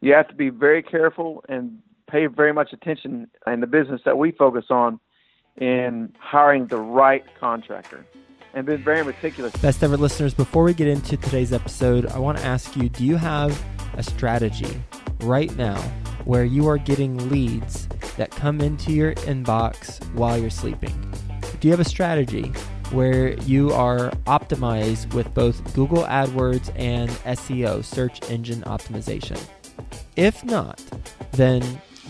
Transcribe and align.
you 0.00 0.12
have 0.14 0.28
to 0.28 0.34
be 0.34 0.48
very 0.48 0.82
careful 0.82 1.44
and 1.48 1.78
pay 2.10 2.26
very 2.26 2.52
much 2.52 2.72
attention 2.72 3.28
in 3.46 3.60
the 3.60 3.66
business 3.66 4.00
that 4.04 4.18
we 4.18 4.32
focus 4.32 4.66
on 4.70 4.98
in 5.56 6.12
hiring 6.18 6.66
the 6.66 6.76
right 6.76 7.24
contractor 7.38 8.04
and 8.54 8.66
been 8.66 8.82
very 8.82 9.04
meticulous. 9.04 9.52
Best 9.56 9.82
ever 9.82 9.96
listeners, 9.96 10.34
before 10.34 10.64
we 10.64 10.74
get 10.74 10.88
into 10.88 11.16
today's 11.16 11.52
episode, 11.52 12.06
I 12.06 12.18
want 12.18 12.38
to 12.38 12.44
ask 12.44 12.76
you 12.76 12.88
do 12.88 13.04
you 13.04 13.16
have 13.16 13.62
a 13.94 14.02
strategy 14.02 14.82
right 15.20 15.54
now 15.56 15.80
where 16.24 16.44
you 16.44 16.66
are 16.68 16.78
getting 16.78 17.28
leads 17.28 17.86
that 18.16 18.30
come 18.30 18.60
into 18.60 18.92
your 18.92 19.14
inbox 19.14 20.04
while 20.14 20.38
you're 20.38 20.50
sleeping? 20.50 21.14
Do 21.60 21.68
you 21.68 21.72
have 21.72 21.80
a 21.80 21.88
strategy 21.88 22.52
where 22.90 23.34
you 23.40 23.70
are 23.72 24.10
optimized 24.26 25.14
with 25.14 25.32
both 25.34 25.74
Google 25.74 26.02
AdWords 26.04 26.72
and 26.74 27.10
SEO, 27.10 27.84
search 27.84 28.28
engine 28.30 28.62
optimization? 28.62 29.40
If 30.16 30.44
not, 30.44 30.80
then 31.32 31.62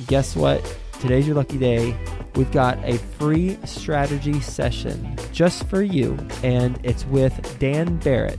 guess 0.07 0.37
what? 0.37 0.63
Today's 1.01 1.27
your 1.27 1.35
lucky 1.37 1.59
day. 1.59 1.95
We've 2.35 2.51
got 2.53 2.79
a 2.85 2.99
free 2.99 3.59
strategy 3.65 4.41
session 4.41 5.17
just 5.33 5.67
for 5.69 5.83
you, 5.83 6.19
and 6.43 6.79
it's 6.83 7.07
with 7.07 7.57
Dan 7.59 7.97
Barrett. 7.99 8.39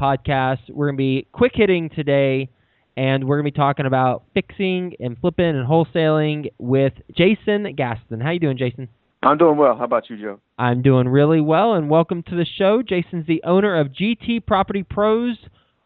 podcast. 0.00 0.70
We're 0.70 0.86
going 0.86 0.96
to 0.96 0.98
be 0.98 1.26
quick 1.32 1.52
hitting 1.56 1.90
today, 1.90 2.48
and 2.96 3.24
we're 3.24 3.40
going 3.40 3.46
to 3.46 3.52
be 3.52 3.60
talking 3.60 3.86
about 3.86 4.22
fixing 4.34 4.94
and 5.00 5.18
flipping 5.18 5.56
and 5.56 5.66
wholesaling 5.66 6.52
with 6.58 6.92
Jason 7.12 7.74
Gaston. 7.74 8.20
How 8.20 8.30
you 8.30 8.38
doing, 8.38 8.56
Jason? 8.56 8.88
I'm 9.22 9.36
doing 9.36 9.58
well. 9.58 9.76
How 9.76 9.84
about 9.84 10.08
you, 10.08 10.16
Joe? 10.16 10.40
I'm 10.58 10.80
doing 10.80 11.06
really 11.06 11.42
well, 11.42 11.74
and 11.74 11.90
welcome 11.90 12.22
to 12.22 12.36
the 12.36 12.46
show. 12.46 12.82
Jason's 12.82 13.26
the 13.26 13.42
owner 13.44 13.78
of 13.78 13.88
GT 13.88 14.46
Property 14.46 14.82
Pros, 14.82 15.36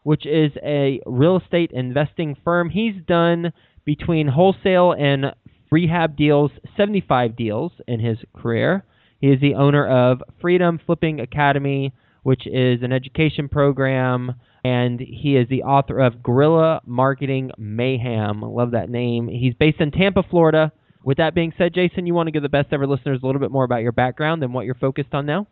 which 0.03 0.25
is 0.25 0.53
a 0.63 1.01
real 1.05 1.37
estate 1.37 1.71
investing 1.73 2.37
firm. 2.45 2.69
He's 2.69 2.95
done 3.05 3.51
between 3.83 4.29
wholesale 4.29 4.93
and 4.93 5.35
rehab 5.69 6.15
deals, 6.15 6.51
75 6.77 7.35
deals 7.35 7.73
in 7.89 7.99
his 7.99 8.19
career. 8.33 8.85
He 9.19 9.27
is 9.27 9.41
the 9.41 9.55
owner 9.55 9.85
of 9.85 10.23
Freedom 10.39 10.79
Flipping 10.85 11.19
Academy, 11.19 11.91
which 12.23 12.47
is 12.47 12.83
an 12.83 12.93
education 12.93 13.49
program, 13.49 14.35
and 14.63 15.01
he 15.01 15.35
is 15.35 15.49
the 15.49 15.63
author 15.63 15.99
of 15.99 16.23
Guerrilla 16.23 16.79
Marketing 16.85 17.51
Mayhem. 17.57 18.41
Love 18.41 18.71
that 18.71 18.89
name. 18.89 19.27
He's 19.27 19.55
based 19.55 19.81
in 19.81 19.91
Tampa, 19.91 20.23
Florida. 20.23 20.71
With 21.05 21.17
that 21.17 21.33
being 21.33 21.53
said, 21.57 21.73
Jason, 21.73 22.05
you 22.05 22.13
want 22.13 22.27
to 22.27 22.31
give 22.31 22.43
the 22.43 22.49
best 22.49 22.73
ever 22.73 22.85
listeners 22.85 23.21
a 23.23 23.25
little 23.25 23.39
bit 23.39 23.51
more 23.51 23.63
about 23.63 23.81
your 23.83 23.93
background 23.93 24.43
and 24.43 24.53
what 24.53 24.65
you're 24.65 24.75
focused 24.75 25.13
on 25.13 25.25
now? 25.25 25.47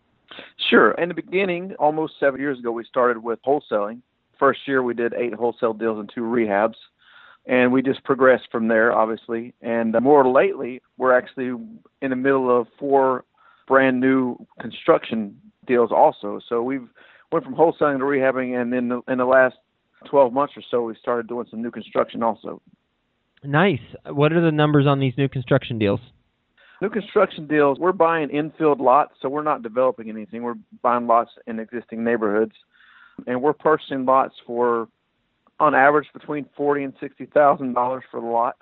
Sure. 0.69 0.91
In 0.93 1.07
the 1.07 1.15
beginning, 1.15 1.75
almost 1.79 2.13
seven 2.19 2.41
years 2.41 2.59
ago, 2.59 2.71
we 2.71 2.83
started 2.83 3.23
with 3.23 3.39
wholesaling. 3.47 4.01
First 4.39 4.61
year, 4.67 4.83
we 4.83 4.93
did 4.93 5.13
eight 5.13 5.33
wholesale 5.33 5.73
deals 5.73 5.99
and 5.99 6.11
two 6.13 6.21
rehabs 6.21 6.75
and 7.45 7.71
we 7.71 7.81
just 7.81 8.03
progressed 8.03 8.47
from 8.51 8.67
there, 8.67 8.93
obviously. 8.93 9.53
And 9.61 9.95
uh, 9.95 9.99
more 9.99 10.27
lately, 10.27 10.81
we're 10.97 11.17
actually 11.17 11.47
in 12.01 12.09
the 12.09 12.15
middle 12.15 12.49
of 12.55 12.67
four 12.79 13.25
brand 13.67 13.99
new 13.99 14.37
construction 14.61 15.39
deals 15.67 15.91
also. 15.91 16.39
So 16.47 16.63
we've 16.63 16.87
went 17.31 17.43
from 17.43 17.55
wholesaling 17.55 17.99
to 17.99 18.05
rehabbing, 18.05 18.61
and 18.61 18.71
then 18.71 19.01
in 19.07 19.17
the 19.17 19.25
last 19.25 19.55
12 20.09 20.31
months 20.33 20.53
or 20.55 20.63
so, 20.69 20.83
we 20.83 20.95
started 21.01 21.27
doing 21.27 21.47
some 21.49 21.61
new 21.61 21.71
construction 21.71 22.23
also. 22.23 22.61
Nice. 23.43 23.81
What 24.05 24.33
are 24.33 24.41
the 24.41 24.51
numbers 24.51 24.87
on 24.87 24.99
these 24.99 25.13
new 25.17 25.27
construction 25.27 25.77
deals? 25.77 25.99
New 26.81 26.89
construction 26.89 27.47
deals, 27.47 27.79
we're 27.79 27.93
buying 27.93 28.29
infield 28.29 28.81
lots, 28.81 29.13
so 29.21 29.29
we're 29.29 29.43
not 29.43 29.63
developing 29.63 30.09
anything. 30.09 30.43
We're 30.43 30.55
buying 30.81 31.07
lots 31.07 31.31
in 31.47 31.59
existing 31.59 32.03
neighborhoods, 32.03 32.53
and 33.25 33.41
we're 33.41 33.53
purchasing 33.53 34.05
lots 34.05 34.33
for, 34.45 34.89
on 35.61 35.75
average, 35.75 36.07
between 36.13 36.45
forty 36.57 36.83
and 36.83 36.93
sixty 36.99 37.25
thousand 37.25 37.73
dollars 37.73 38.03
for 38.11 38.19
the 38.19 38.27
lot, 38.27 38.57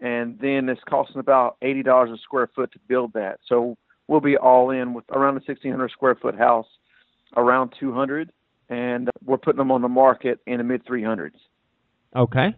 and 0.00 0.38
then 0.38 0.68
it's 0.68 0.80
costing 0.88 1.18
about 1.18 1.56
eighty 1.62 1.82
dollars 1.82 2.10
a 2.10 2.18
square 2.22 2.48
foot 2.54 2.70
to 2.72 2.78
build 2.86 3.14
that. 3.14 3.40
So 3.48 3.76
we'll 4.06 4.20
be 4.20 4.36
all 4.36 4.70
in 4.70 4.92
with 4.92 5.04
around 5.10 5.34
a 5.34 5.42
1,600 5.46 5.90
square 5.92 6.16
foot 6.16 6.36
house, 6.36 6.66
around 7.36 7.72
200, 7.80 8.30
and 8.68 9.08
we're 9.24 9.38
putting 9.38 9.58
them 9.58 9.70
on 9.70 9.82
the 9.82 9.88
market 9.88 10.40
in 10.46 10.58
the 10.58 10.64
mid 10.64 10.84
300s. 10.84 11.32
Okay. 12.14 12.54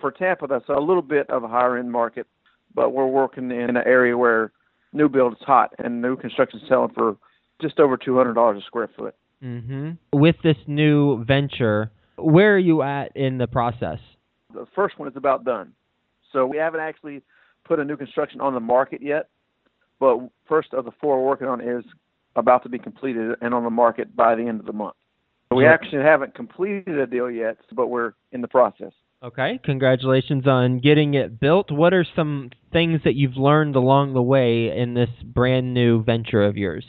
For 0.00 0.10
Tampa, 0.10 0.46
that's 0.46 0.68
a 0.68 0.80
little 0.80 1.02
bit 1.02 1.28
of 1.30 1.44
a 1.44 1.48
higher 1.48 1.76
end 1.76 1.90
market, 1.90 2.26
but 2.74 2.90
we're 2.90 3.06
working 3.06 3.50
in 3.50 3.70
an 3.70 3.76
area 3.76 4.16
where 4.16 4.52
new 4.92 5.08
build 5.08 5.32
is 5.34 5.38
hot 5.40 5.72
and 5.78 6.00
new 6.00 6.16
construction 6.16 6.60
is 6.60 6.68
selling 6.68 6.92
for 6.94 7.16
just 7.60 7.78
over 7.78 7.96
$200 7.96 8.56
a 8.56 8.60
square 8.62 8.90
foot. 8.96 9.14
Mm-hmm. 9.42 10.18
With 10.18 10.36
this 10.42 10.56
new 10.66 11.24
venture, 11.24 11.90
where 12.16 12.54
are 12.54 12.58
you 12.58 12.82
at 12.82 13.16
in 13.16 13.38
the 13.38 13.46
process? 13.46 13.98
The 14.52 14.66
first 14.74 14.98
one 14.98 15.08
is 15.08 15.16
about 15.16 15.44
done. 15.44 15.72
So 16.32 16.46
we 16.46 16.58
haven't 16.58 16.80
actually 16.80 17.22
put 17.64 17.80
a 17.80 17.84
new 17.84 17.96
construction 17.96 18.40
on 18.40 18.54
the 18.54 18.60
market 18.60 19.02
yet 19.02 19.28
but 20.00 20.18
first 20.48 20.72
of 20.72 20.86
the 20.86 20.90
four 21.00 21.18
we're 21.18 21.28
working 21.28 21.46
on 21.46 21.60
is 21.60 21.84
about 22.34 22.62
to 22.64 22.68
be 22.68 22.78
completed 22.78 23.36
and 23.40 23.54
on 23.54 23.62
the 23.62 23.70
market 23.70 24.16
by 24.16 24.34
the 24.34 24.42
end 24.42 24.58
of 24.58 24.66
the 24.66 24.72
month. 24.72 24.96
We 25.52 25.66
actually 25.66 26.02
haven't 26.02 26.34
completed 26.34 26.98
a 26.98 27.06
deal 27.06 27.30
yet, 27.30 27.58
but 27.72 27.88
we're 27.88 28.14
in 28.32 28.40
the 28.40 28.48
process. 28.48 28.92
Okay, 29.22 29.60
congratulations 29.62 30.46
on 30.46 30.78
getting 30.78 31.12
it 31.12 31.38
built. 31.38 31.70
What 31.70 31.92
are 31.92 32.06
some 32.16 32.50
things 32.72 33.02
that 33.04 33.16
you've 33.16 33.36
learned 33.36 33.76
along 33.76 34.14
the 34.14 34.22
way 34.22 34.74
in 34.74 34.94
this 34.94 35.10
brand 35.22 35.74
new 35.74 36.02
venture 36.02 36.42
of 36.42 36.56
yours? 36.56 36.84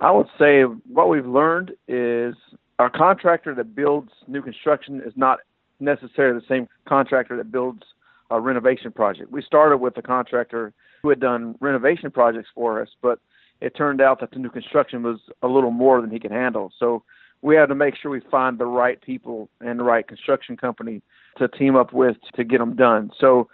I 0.00 0.10
would 0.10 0.26
say 0.38 0.62
what 0.62 1.08
we've 1.08 1.26
learned 1.26 1.72
is 1.88 2.34
our 2.78 2.90
contractor 2.90 3.54
that 3.54 3.74
builds 3.74 4.10
new 4.28 4.42
construction 4.42 5.00
is 5.04 5.14
not 5.16 5.38
necessarily 5.80 6.40
the 6.40 6.46
same 6.46 6.68
contractor 6.86 7.38
that 7.38 7.50
builds 7.50 7.84
a 8.30 8.38
renovation 8.38 8.92
project. 8.92 9.32
We 9.32 9.40
started 9.40 9.78
with 9.78 9.96
a 9.96 10.02
contractor 10.02 10.74
who 11.02 11.08
had 11.08 11.20
done 11.20 11.56
renovation 11.60 12.10
projects 12.10 12.50
for 12.54 12.82
us, 12.82 12.88
but 13.00 13.18
it 13.62 13.74
turned 13.74 14.02
out 14.02 14.20
that 14.20 14.30
the 14.30 14.38
new 14.38 14.50
construction 14.50 15.02
was 15.02 15.20
a 15.42 15.48
little 15.48 15.70
more 15.70 16.02
than 16.02 16.10
he 16.10 16.18
could 16.18 16.32
handle. 16.32 16.70
So 16.78 17.02
we 17.42 17.56
had 17.56 17.66
to 17.66 17.74
make 17.74 17.94
sure 17.96 18.10
we 18.10 18.20
find 18.30 18.58
the 18.58 18.66
right 18.66 19.00
people 19.00 19.48
and 19.60 19.78
the 19.78 19.84
right 19.84 20.06
construction 20.06 20.56
company 20.56 21.02
to 21.38 21.48
team 21.48 21.76
up 21.76 21.92
with 21.92 22.16
to 22.34 22.44
get 22.44 22.58
them 22.58 22.76
done. 22.76 23.10
So 23.18 23.48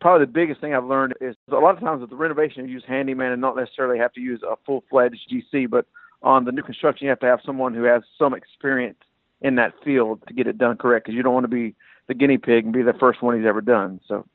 probably 0.00 0.26
the 0.26 0.32
biggest 0.32 0.60
thing 0.60 0.74
I've 0.74 0.84
learned 0.84 1.14
is 1.20 1.34
a 1.50 1.54
lot 1.54 1.74
of 1.74 1.80
times 1.80 2.00
with 2.00 2.10
the 2.10 2.16
renovation 2.16 2.66
you 2.66 2.74
use 2.74 2.84
handyman 2.86 3.32
and 3.32 3.40
not 3.40 3.56
necessarily 3.56 3.98
have 3.98 4.12
to 4.14 4.20
use 4.20 4.42
a 4.42 4.56
full 4.66 4.84
fledged 4.90 5.32
GC, 5.32 5.70
but 5.70 5.86
on 6.22 6.44
the 6.44 6.52
new 6.52 6.62
construction 6.62 7.06
you 7.06 7.10
have 7.10 7.20
to 7.20 7.26
have 7.26 7.40
someone 7.44 7.74
who 7.74 7.84
has 7.84 8.02
some 8.18 8.34
experience 8.34 8.98
in 9.40 9.56
that 9.56 9.72
field 9.84 10.20
to 10.28 10.34
get 10.34 10.46
it 10.46 10.58
done 10.58 10.76
correct 10.76 11.06
because 11.06 11.16
you 11.16 11.22
don't 11.22 11.34
want 11.34 11.44
to 11.44 11.48
be 11.48 11.74
the 12.08 12.14
guinea 12.14 12.38
pig 12.38 12.64
and 12.64 12.72
be 12.72 12.82
the 12.82 12.92
first 12.94 13.22
one 13.22 13.36
he's 13.36 13.46
ever 13.46 13.60
done. 13.60 14.00
So 14.06 14.26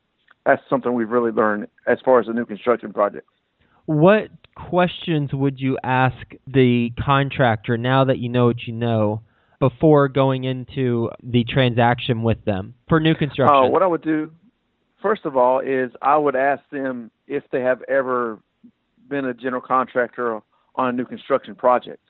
that's 0.44 0.62
something 0.68 0.92
we've 0.92 1.10
really 1.10 1.30
learned 1.30 1.68
as 1.86 1.98
far 2.04 2.20
as 2.20 2.26
the 2.26 2.32
new 2.32 2.46
construction 2.46 2.92
project. 2.92 3.26
What 3.86 4.28
questions 4.58 5.30
would 5.32 5.60
you 5.60 5.78
ask 5.82 6.16
the 6.46 6.92
contractor 7.00 7.78
now 7.78 8.04
that 8.04 8.18
you 8.18 8.28
know 8.28 8.46
what 8.46 8.66
you 8.66 8.72
know 8.72 9.22
before 9.60 10.08
going 10.08 10.44
into 10.44 11.10
the 11.22 11.44
transaction 11.44 12.22
with 12.22 12.44
them 12.44 12.74
for 12.88 13.00
new 13.00 13.14
construction? 13.14 13.54
Uh, 13.54 13.66
what 13.68 13.82
I 13.82 13.86
would 13.86 14.02
do, 14.02 14.30
first 15.00 15.24
of 15.24 15.36
all, 15.36 15.60
is 15.60 15.90
I 16.02 16.16
would 16.16 16.36
ask 16.36 16.62
them 16.70 17.10
if 17.26 17.44
they 17.50 17.60
have 17.60 17.82
ever 17.88 18.38
been 19.08 19.24
a 19.24 19.34
general 19.34 19.62
contractor 19.62 20.40
on 20.74 20.88
a 20.88 20.92
new 20.92 21.04
construction 21.04 21.54
project. 21.54 22.00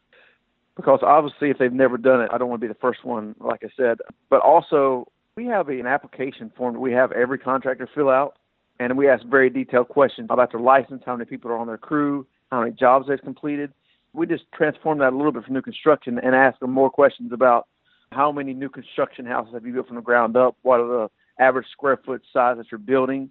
Because 0.77 1.01
obviously, 1.03 1.51
if 1.51 1.59
they've 1.59 1.73
never 1.73 1.97
done 1.97 2.21
it, 2.21 2.31
I 2.33 2.39
don't 2.39 2.49
want 2.49 2.61
to 2.61 2.67
be 2.67 2.73
the 2.73 2.79
first 2.79 3.05
one, 3.05 3.35
like 3.41 3.65
I 3.65 3.69
said. 3.77 3.99
But 4.31 4.43
also, 4.43 5.11
we 5.35 5.47
have 5.47 5.69
an 5.69 5.87
application 5.87 6.53
form 6.57 6.75
that 6.75 6.81
we 6.81 6.93
have 6.93 7.11
every 7.13 7.39
contractor 7.39 7.89
fill 7.93 8.11
out, 8.11 8.37
and 8.79 8.97
we 8.97 9.09
ask 9.09 9.25
very 9.27 9.51
detailed 9.51 9.89
questions 9.89 10.29
about 10.31 10.53
their 10.53 10.61
license, 10.61 11.03
how 11.05 11.17
many 11.17 11.29
people 11.29 11.51
are 11.51 11.59
on 11.59 11.67
their 11.67 11.79
crew, 11.79 12.27
how 12.51 12.61
many 12.61 12.73
jobs 12.73 13.09
they've 13.09 13.21
completed. 13.21 13.73
We 14.13 14.27
just 14.27 14.45
transformed 14.55 15.01
that 15.01 15.13
a 15.13 15.17
little 15.17 15.33
bit 15.33 15.45
for 15.45 15.53
new 15.53 15.63
construction 15.63 16.19
and 16.19 16.35
asked 16.35 16.61
them 16.61 16.73
more 16.73 16.91
questions 16.91 17.33
about 17.33 17.69
how 18.11 18.33
many 18.33 18.55
new 18.55 18.69
construction 18.69 19.27
houses 19.27 19.55
have 19.55 19.67
you 19.67 19.73
built 19.73 19.87
from 19.87 19.97
the 19.97 20.03
ground 20.03 20.37
up? 20.37 20.57
What 20.63 20.81
are 20.81 20.87
the 20.87 21.09
average 21.43 21.67
square 21.73 21.99
foot 22.05 22.23
size 22.33 22.57
that 22.57 22.67
you're 22.71 22.79
building? 22.79 23.31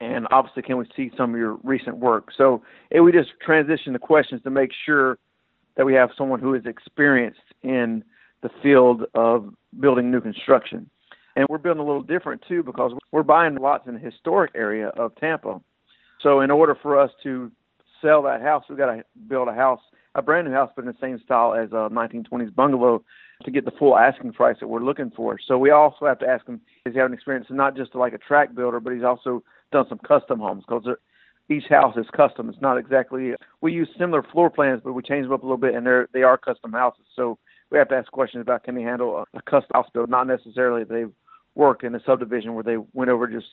And 0.00 0.26
obviously, 0.30 0.62
can 0.62 0.78
we 0.78 0.86
see 0.96 1.10
some 1.16 1.34
of 1.34 1.38
your 1.38 1.58
recent 1.62 1.98
work? 1.98 2.28
So 2.36 2.62
it, 2.90 3.00
we 3.00 3.12
just 3.12 3.30
transition 3.44 3.92
the 3.92 3.98
questions 3.98 4.42
to 4.42 4.50
make 4.50 4.70
sure 4.84 5.18
that 5.76 5.86
we 5.86 5.94
have 5.94 6.10
someone 6.16 6.40
who 6.40 6.54
is 6.54 6.66
experienced 6.66 7.40
in 7.62 8.04
the 8.42 8.50
field 8.62 9.04
of 9.14 9.54
building 9.78 10.10
new 10.10 10.20
construction. 10.20 10.88
And 11.36 11.46
we're 11.48 11.58
building 11.58 11.80
a 11.80 11.86
little 11.86 12.02
different 12.02 12.42
too 12.46 12.62
because 12.62 12.92
we're 13.10 13.22
buying 13.22 13.56
lots 13.56 13.86
in 13.86 13.94
the 13.94 14.00
historic 14.00 14.52
area 14.54 14.88
of 14.88 15.14
Tampa. 15.16 15.60
So 16.20 16.40
in 16.40 16.50
order 16.50 16.76
for 16.80 16.98
us 17.00 17.10
to 17.22 17.50
sell 18.02 18.22
that 18.22 18.42
house, 18.42 18.64
we've 18.68 18.78
got 18.78 18.94
to 18.94 19.04
build 19.28 19.48
a 19.48 19.54
house, 19.54 19.80
a 20.14 20.22
brand 20.22 20.46
new 20.46 20.52
house, 20.52 20.70
but 20.76 20.82
in 20.82 20.88
the 20.88 20.96
same 21.00 21.20
style 21.24 21.54
as 21.54 21.70
a 21.70 21.88
1920s 21.90 22.54
bungalow 22.54 23.02
to 23.44 23.50
get 23.50 23.64
the 23.64 23.72
full 23.78 23.96
asking 23.96 24.32
price 24.32 24.56
that 24.60 24.68
we're 24.68 24.82
looking 24.82 25.10
for. 25.16 25.38
So 25.46 25.58
we 25.58 25.70
also 25.70 26.06
have 26.06 26.18
to 26.20 26.26
ask 26.26 26.46
him, 26.46 26.60
does 26.84 26.94
he 26.94 26.98
have 27.00 27.08
an 27.08 27.14
experience 27.14 27.46
not 27.50 27.76
just 27.76 27.94
like 27.94 28.12
a 28.12 28.18
tract 28.18 28.54
builder, 28.54 28.80
but 28.80 28.92
he's 28.92 29.04
also 29.04 29.42
done 29.72 29.86
some 29.88 29.98
custom 30.06 30.38
homes 30.38 30.64
because 30.66 30.86
each 31.48 31.64
house 31.68 31.96
is 31.96 32.06
custom. 32.16 32.48
It's 32.48 32.60
not 32.60 32.78
exactly, 32.78 33.32
we 33.60 33.72
use 33.72 33.88
similar 33.98 34.22
floor 34.22 34.50
plans, 34.50 34.80
but 34.84 34.92
we 34.92 35.02
change 35.02 35.24
them 35.24 35.32
up 35.32 35.42
a 35.42 35.46
little 35.46 35.56
bit 35.56 35.74
and 35.74 35.86
they're, 35.86 36.08
they 36.12 36.22
are 36.22 36.36
custom 36.36 36.72
houses. 36.72 37.04
So 37.16 37.38
we 37.70 37.78
have 37.78 37.88
to 37.88 37.96
ask 37.96 38.10
questions 38.12 38.42
about 38.42 38.64
can 38.64 38.74
they 38.74 38.82
handle 38.82 39.16
a, 39.16 39.38
a 39.38 39.42
custom 39.42 39.70
house 39.74 39.88
build, 39.92 40.10
not 40.10 40.26
necessarily 40.26 40.84
they 40.84 41.04
work 41.54 41.84
in 41.84 41.94
a 41.94 42.00
subdivision 42.04 42.54
where 42.54 42.64
they 42.64 42.76
went 42.92 43.10
over 43.10 43.26
just 43.26 43.46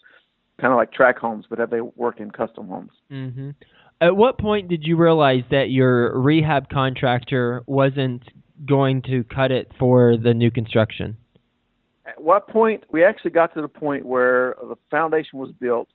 kind 0.59 0.71
of 0.71 0.77
like 0.77 0.91
tract 0.91 1.19
homes, 1.19 1.45
but 1.49 1.59
have 1.59 1.69
they 1.69 1.81
worked 1.81 2.19
in 2.19 2.31
custom 2.31 2.67
homes? 2.67 2.91
Mm-hmm. 3.11 3.51
At 4.01 4.15
what 4.15 4.37
point 4.37 4.69
did 4.69 4.85
you 4.85 4.95
realize 4.95 5.43
that 5.51 5.71
your 5.71 6.17
rehab 6.17 6.69
contractor 6.69 7.63
wasn't 7.67 8.23
going 8.65 9.01
to 9.03 9.25
cut 9.25 9.51
it 9.51 9.71
for 9.77 10.15
the 10.15 10.33
new 10.33 10.51
construction? 10.51 11.17
At 12.05 12.21
what 12.21 12.47
point? 12.47 12.85
We 12.91 13.03
actually 13.03 13.31
got 13.31 13.53
to 13.55 13.61
the 13.61 13.67
point 13.67 14.05
where 14.05 14.55
the 14.61 14.75
foundation 14.89 15.37
was 15.37 15.51
built, 15.51 15.89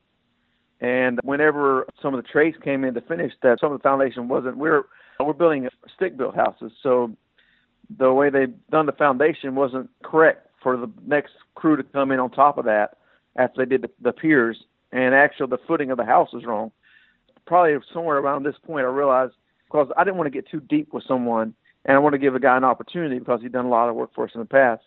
and 0.80 1.18
whenever 1.24 1.86
some 2.02 2.14
of 2.14 2.22
the 2.22 2.28
trades 2.28 2.56
came 2.62 2.84
in 2.84 2.92
to 2.94 3.00
finish 3.00 3.32
that, 3.42 3.58
some 3.60 3.72
of 3.72 3.78
the 3.78 3.82
foundation 3.82 4.28
wasn't. 4.28 4.58
We're 4.58 4.82
we're 5.18 5.32
building 5.32 5.68
stick 5.94 6.16
built 6.16 6.34
houses, 6.34 6.72
so 6.82 7.16
the 7.98 8.12
way 8.12 8.28
they 8.28 8.46
done 8.70 8.84
the 8.86 8.92
foundation 8.92 9.54
wasn't 9.54 9.88
correct 10.02 10.48
for 10.62 10.76
the 10.76 10.90
next 11.06 11.32
crew 11.54 11.76
to 11.76 11.82
come 11.82 12.10
in 12.10 12.20
on 12.20 12.30
top 12.30 12.58
of 12.58 12.66
that 12.66 12.98
after 13.36 13.64
they 13.64 13.68
did 13.68 13.82
the, 13.82 13.90
the 14.02 14.12
piers, 14.12 14.58
and 14.92 15.14
actually 15.14 15.48
the 15.48 15.58
footing 15.66 15.90
of 15.90 15.96
the 15.96 16.04
house 16.04 16.32
was 16.32 16.44
wrong. 16.44 16.70
Probably 17.46 17.76
somewhere 17.92 18.18
around 18.18 18.42
this 18.42 18.56
point, 18.64 18.86
I 18.86 18.90
realized 18.90 19.34
because 19.66 19.88
I 19.96 20.04
didn't 20.04 20.16
want 20.16 20.32
to 20.32 20.42
get 20.42 20.48
too 20.48 20.60
deep 20.60 20.92
with 20.92 21.04
someone, 21.06 21.54
and 21.84 21.96
I 21.96 21.98
want 21.98 22.14
to 22.14 22.18
give 22.18 22.34
a 22.34 22.40
guy 22.40 22.56
an 22.56 22.64
opportunity 22.64 23.18
because 23.18 23.42
he'd 23.42 23.52
done 23.52 23.66
a 23.66 23.70
lot 23.70 23.88
of 23.88 23.96
work 23.96 24.10
for 24.14 24.24
us 24.24 24.30
in 24.34 24.40
the 24.40 24.46
past. 24.46 24.82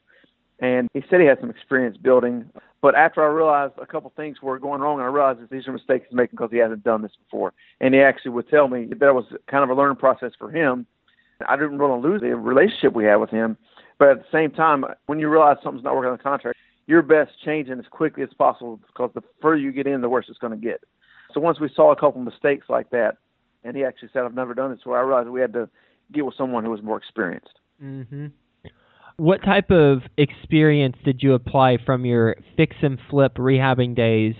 And 0.59 0.87
he 0.93 1.03
said 1.09 1.19
he 1.19 1.27
had 1.27 1.39
some 1.39 1.51
experience 1.51 1.97
building, 1.97 2.49
but 2.81 2.95
after 2.95 3.23
I 3.23 3.27
realized 3.27 3.73
a 3.79 3.85
couple 3.85 4.11
things 4.15 4.41
were 4.41 4.57
going 4.57 4.81
wrong, 4.81 4.99
I 4.99 5.05
realized 5.05 5.41
that 5.41 5.51
these 5.51 5.67
are 5.67 5.73
mistakes 5.73 6.07
he's 6.09 6.15
making 6.15 6.37
because 6.37 6.49
he 6.51 6.57
hasn't 6.57 6.83
done 6.83 7.03
this 7.03 7.11
before. 7.23 7.53
And 7.79 7.93
he 7.93 8.01
actually 8.01 8.31
would 8.31 8.49
tell 8.49 8.67
me 8.67 8.85
that 8.85 9.13
was 9.13 9.25
kind 9.49 9.63
of 9.63 9.69
a 9.69 9.75
learning 9.75 9.97
process 9.97 10.31
for 10.37 10.49
him. 10.49 10.87
I 11.47 11.55
didn't 11.55 11.77
want 11.77 12.01
to 12.01 12.07
lose 12.07 12.21
the 12.21 12.35
relationship 12.35 12.93
we 12.93 13.05
had 13.05 13.17
with 13.17 13.29
him, 13.29 13.57
but 13.99 14.09
at 14.09 14.17
the 14.19 14.25
same 14.31 14.51
time, 14.51 14.83
when 15.05 15.19
you 15.19 15.29
realize 15.29 15.57
something's 15.61 15.83
not 15.83 15.95
working 15.95 16.11
on 16.11 16.17
the 16.17 16.23
contract, 16.23 16.57
you're 16.87 17.03
best 17.03 17.31
changing 17.43 17.77
as 17.77 17.85
quickly 17.91 18.23
as 18.23 18.29
possible 18.37 18.79
because 18.87 19.11
the 19.13 19.21
further 19.41 19.57
you 19.57 19.71
get 19.71 19.85
in, 19.85 20.01
the 20.01 20.09
worse 20.09 20.25
it's 20.29 20.39
going 20.39 20.59
to 20.59 20.65
get. 20.65 20.81
So 21.33 21.39
once 21.39 21.59
we 21.59 21.69
saw 21.75 21.91
a 21.91 21.95
couple 21.95 22.21
mistakes 22.21 22.67
like 22.69 22.89
that, 22.91 23.17
and 23.63 23.75
he 23.75 23.83
actually 23.83 24.09
said, 24.13 24.23
"I've 24.23 24.33
never 24.33 24.53
done 24.53 24.71
this," 24.71 24.79
so 24.83 24.93
I 24.93 25.01
realized 25.01 25.29
we 25.29 25.41
had 25.41 25.53
to 25.53 25.69
get 26.11 26.25
with 26.25 26.35
someone 26.35 26.63
who 26.63 26.71
was 26.71 26.81
more 26.81 26.97
experienced. 26.97 27.59
Mm-hmm. 27.83 28.27
What 29.17 29.43
type 29.43 29.71
of 29.71 30.03
experience 30.17 30.95
did 31.03 31.23
you 31.23 31.33
apply 31.33 31.77
from 31.85 32.05
your 32.05 32.35
fix 32.55 32.75
and 32.81 32.99
flip 33.09 33.35
rehabbing 33.35 33.95
days 33.95 34.35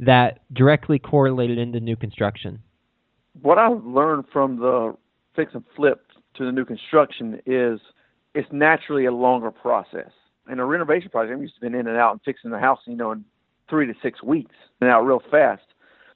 that 0.00 0.40
directly 0.52 0.98
correlated 0.98 1.58
into 1.58 1.80
new 1.80 1.96
construction? 1.96 2.62
What 3.40 3.58
I 3.58 3.68
learned 3.68 4.24
from 4.32 4.58
the 4.58 4.96
fix 5.36 5.54
and 5.54 5.64
flip 5.76 6.06
to 6.34 6.46
the 6.46 6.52
new 6.52 6.64
construction 6.64 7.40
is 7.46 7.80
it's 8.34 8.48
naturally 8.50 9.04
a 9.04 9.12
longer 9.12 9.50
process. 9.50 10.10
In 10.50 10.58
a 10.58 10.64
renovation 10.64 11.10
project, 11.10 11.34
I'm 11.34 11.42
used 11.42 11.54
to 11.54 11.60
being 11.60 11.74
in 11.74 11.86
and 11.86 11.96
out 11.96 12.12
and 12.12 12.20
fixing 12.24 12.50
the 12.50 12.58
house, 12.58 12.80
you 12.86 12.96
know, 12.96 13.12
in 13.12 13.24
three 13.68 13.86
to 13.86 13.94
six 14.02 14.22
weeks 14.22 14.54
and 14.80 14.90
out 14.90 15.02
real 15.02 15.22
fast. 15.30 15.62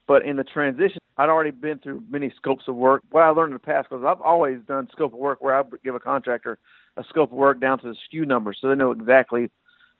But 0.06 0.24
in 0.24 0.36
the 0.36 0.44
transition, 0.44 0.98
I'd 1.16 1.28
already 1.28 1.50
been 1.50 1.78
through 1.78 2.04
many 2.08 2.32
scopes 2.36 2.64
of 2.68 2.76
work. 2.76 3.02
What 3.10 3.22
I 3.22 3.30
learned 3.30 3.52
in 3.52 3.54
the 3.54 3.58
past, 3.58 3.88
because 3.88 4.04
I've 4.06 4.20
always 4.20 4.58
done 4.68 4.88
scope 4.92 5.12
of 5.12 5.18
work 5.18 5.42
where 5.42 5.58
I 5.58 5.62
give 5.84 5.94
a 5.94 6.00
contractor 6.00 6.58
a 6.96 7.04
scope 7.08 7.32
of 7.32 7.36
work 7.36 7.60
down 7.60 7.78
to 7.80 7.88
the 7.88 7.96
SKU 8.18 8.26
number, 8.26 8.54
so 8.54 8.68
they 8.68 8.74
know 8.74 8.92
exactly 8.92 9.50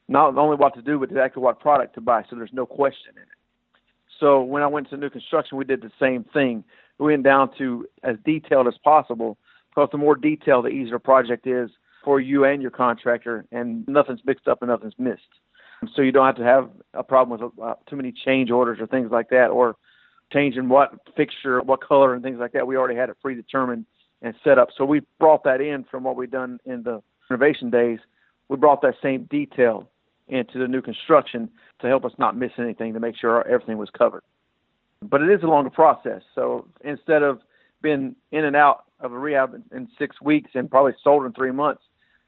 not 0.08 0.36
only 0.36 0.56
what 0.56 0.74
to 0.74 0.82
do, 0.82 0.98
but 0.98 1.10
exactly 1.10 1.42
what 1.42 1.60
product 1.60 1.94
to 1.94 2.00
buy, 2.00 2.22
so 2.28 2.36
there's 2.36 2.52
no 2.52 2.64
question 2.64 3.12
in 3.16 3.22
it. 3.22 3.28
So 4.20 4.40
when 4.42 4.62
I 4.62 4.66
went 4.66 4.88
to 4.90 4.96
new 4.96 5.10
construction, 5.10 5.58
we 5.58 5.64
did 5.64 5.82
the 5.82 5.90
same 6.00 6.24
thing. 6.32 6.64
We 6.98 7.12
went 7.12 7.24
down 7.24 7.50
to 7.58 7.86
as 8.02 8.16
detailed 8.24 8.68
as 8.68 8.78
possible, 8.82 9.36
because 9.70 9.88
the 9.92 9.98
more 9.98 10.14
detailed, 10.14 10.64
the 10.64 10.70
easier 10.70 10.98
project 10.98 11.46
is 11.46 11.70
for 12.04 12.20
you 12.20 12.44
and 12.44 12.62
your 12.62 12.70
contractor, 12.70 13.44
and 13.50 13.86
nothing's 13.88 14.20
mixed 14.24 14.48
up 14.48 14.62
and 14.62 14.70
nothing's 14.70 14.94
missed. 14.96 15.20
So 15.94 16.00
you 16.02 16.12
don't 16.12 16.24
have 16.24 16.36
to 16.36 16.44
have 16.44 16.70
a 16.94 17.02
problem 17.02 17.38
with 17.38 17.52
uh, 17.62 17.74
too 17.90 17.96
many 17.96 18.12
change 18.12 18.50
orders 18.50 18.78
or 18.80 18.86
things 18.86 19.10
like 19.10 19.28
that, 19.30 19.48
or 19.48 19.76
changing 20.32 20.68
what 20.68 20.92
fixture, 21.16 21.60
what 21.60 21.80
color, 21.80 22.14
and 22.14 22.22
things 22.22 22.38
like 22.38 22.52
that. 22.52 22.66
We 22.66 22.76
already 22.76 22.96
had 22.96 23.08
it 23.08 23.16
predetermined 23.22 23.86
and 24.22 24.34
set 24.42 24.58
up. 24.58 24.68
So 24.76 24.84
we 24.84 25.02
brought 25.18 25.44
that 25.44 25.60
in 25.60 25.84
from 25.84 26.02
what 26.04 26.16
we've 26.16 26.30
done 26.30 26.58
in 26.64 26.82
the 26.82 27.02
renovation 27.28 27.70
days. 27.70 27.98
We 28.48 28.56
brought 28.56 28.82
that 28.82 28.94
same 29.02 29.24
detail 29.24 29.88
into 30.28 30.58
the 30.58 30.66
new 30.66 30.82
construction 30.82 31.48
to 31.80 31.86
help 31.86 32.04
us 32.04 32.12
not 32.18 32.36
miss 32.36 32.52
anything, 32.58 32.94
to 32.94 33.00
make 33.00 33.16
sure 33.16 33.46
everything 33.46 33.78
was 33.78 33.90
covered. 33.96 34.22
But 35.02 35.22
it 35.22 35.30
is 35.30 35.42
a 35.42 35.46
longer 35.46 35.70
process. 35.70 36.22
So 36.34 36.66
instead 36.84 37.22
of 37.22 37.40
being 37.82 38.16
in 38.32 38.44
and 38.44 38.56
out 38.56 38.84
of 39.00 39.12
a 39.12 39.18
rehab 39.18 39.62
in 39.72 39.88
six 39.98 40.20
weeks 40.20 40.50
and 40.54 40.70
probably 40.70 40.94
sold 41.04 41.26
in 41.26 41.32
three 41.32 41.52
months, 41.52 41.82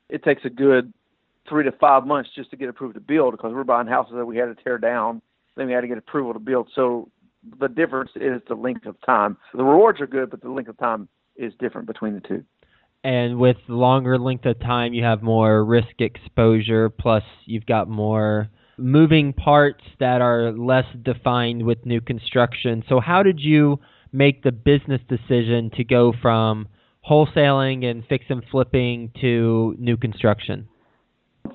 it 0.09 0.23
takes 0.23 0.44
a 0.44 0.51
good 0.51 0.93
three 1.49 1.65
to 1.65 1.73
five 1.73 2.06
months 2.06 2.31
just 2.35 2.51
to 2.51 2.56
get 2.56 2.69
approved 2.69 2.94
to 2.94 3.01
build 3.01 3.33
because 3.33 3.53
we're 3.55 3.65
buying 3.65 3.87
houses 3.87 4.12
that 4.15 4.27
we 4.27 4.37
had 4.37 4.55
to 4.55 4.62
tear 4.62 4.79
down. 4.79 5.23
Then 5.56 5.67
we 5.67 5.73
had 5.73 5.81
to 5.81 5.89
get 5.89 5.99
approval 5.99 6.35
to 6.35 6.39
build. 6.39 6.69
So 6.75 7.11
the 7.61 7.69
difference 7.69 8.11
is 8.17 8.40
the 8.49 8.55
length 8.55 8.87
of 8.87 8.96
time. 9.05 9.37
The 9.55 9.64
rewards 9.64 10.00
are 10.00 10.06
good, 10.06 10.31
but 10.31 10.43
the 10.43 10.50
length 10.50 10.69
of 10.69 10.79
time 10.79 11.08
is 11.37 11.52
different 11.58 11.87
between 11.87 12.14
the 12.14 12.20
two. 12.20 12.44
And 13.05 13.38
with 13.38 13.56
longer 13.69 14.19
length 14.19 14.44
of 14.44 14.58
time, 14.60 14.93
you 14.93 15.05
have 15.05 15.22
more 15.22 15.65
risk 15.65 16.01
exposure. 16.01 16.91
Plus, 16.91 17.22
you've 17.44 17.67
got 17.67 17.89
more 17.89 18.48
moving 18.77 19.32
parts 19.32 19.84
that 20.01 20.20
are 20.20 20.53
less 20.53 20.84
defined 21.03 21.65
with 21.65 21.84
new 21.86 22.01
construction. 22.01 22.82
So, 22.89 23.01
how 23.01 23.22
did 23.22 23.39
you 23.41 23.79
make 24.13 24.43
the 24.43 24.53
business 24.53 25.01
decision 25.08 25.70
to 25.77 25.84
go 25.84 26.13
from 26.20 26.67
wholesaling 27.08 27.84
and 27.84 28.05
fix 28.08 28.24
and 28.29 28.43
flipping 28.51 29.13
to 29.20 29.77
new 29.79 29.96
construction? 29.96 30.69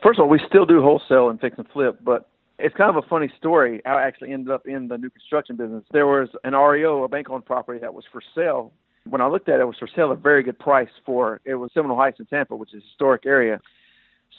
First 0.01 0.19
of 0.19 0.23
all, 0.23 0.29
we 0.29 0.39
still 0.47 0.65
do 0.65 0.81
wholesale 0.81 1.29
and 1.29 1.39
fix 1.39 1.57
and 1.57 1.67
flip, 1.71 1.99
but 2.03 2.29
it's 2.59 2.75
kind 2.75 2.89
of 2.89 3.03
a 3.03 3.07
funny 3.07 3.31
story 3.37 3.83
I 3.85 4.01
actually 4.01 4.31
ended 4.31 4.51
up 4.51 4.67
in 4.67 4.87
the 4.87 4.97
new 4.97 5.09
construction 5.09 5.55
business. 5.55 5.83
There 5.91 6.07
was 6.07 6.29
an 6.43 6.53
REO, 6.53 7.03
a 7.03 7.07
bank 7.07 7.29
owned 7.29 7.45
property 7.45 7.79
that 7.79 7.93
was 7.93 8.05
for 8.11 8.21
sale. 8.35 8.71
When 9.09 9.21
I 9.21 9.27
looked 9.27 9.49
at 9.49 9.55
it, 9.55 9.61
it 9.61 9.65
was 9.65 9.77
for 9.77 9.89
sale 9.93 10.11
at 10.11 10.17
a 10.17 10.21
very 10.21 10.43
good 10.43 10.59
price 10.59 10.89
for 11.05 11.41
it 11.45 11.55
was 11.55 11.71
Seminole 11.73 11.97
Heights 11.97 12.19
in 12.19 12.25
Tampa, 12.25 12.55
which 12.55 12.73
is 12.73 12.81
a 12.83 12.87
historic 12.87 13.25
area. 13.25 13.59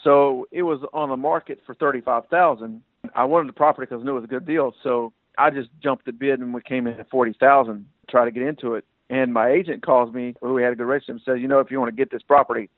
So 0.02 0.46
it 0.52 0.62
was 0.62 0.80
on 0.92 1.08
the 1.08 1.16
market 1.16 1.60
for 1.66 1.74
thirty 1.74 2.00
five 2.00 2.26
thousand. 2.30 2.82
I 3.14 3.24
wanted 3.24 3.48
the 3.48 3.54
property 3.54 3.86
because 3.88 4.02
I 4.02 4.04
knew 4.04 4.12
it 4.12 4.20
was 4.20 4.24
a 4.24 4.28
good 4.28 4.46
deal. 4.46 4.72
So 4.82 5.12
I 5.36 5.50
just 5.50 5.68
jumped 5.82 6.06
the 6.06 6.12
bid 6.12 6.40
and 6.40 6.54
we 6.54 6.62
came 6.62 6.86
in 6.86 6.98
at 6.98 7.10
forty 7.10 7.34
thousand 7.38 7.86
to 8.06 8.10
try 8.10 8.24
to 8.24 8.30
get 8.30 8.42
into 8.42 8.74
it. 8.74 8.84
And 9.10 9.34
my 9.34 9.50
agent 9.50 9.84
calls 9.84 10.14
me, 10.14 10.34
who 10.40 10.54
we 10.54 10.62
had 10.62 10.72
a 10.72 10.76
good 10.76 10.84
relationship, 10.84 11.16
and 11.16 11.20
says, 11.24 11.42
you 11.42 11.48
know, 11.48 11.60
if 11.60 11.70
you 11.70 11.78
want 11.78 11.94
to 11.94 11.96
get 11.96 12.10
this 12.10 12.22
property, 12.22 12.70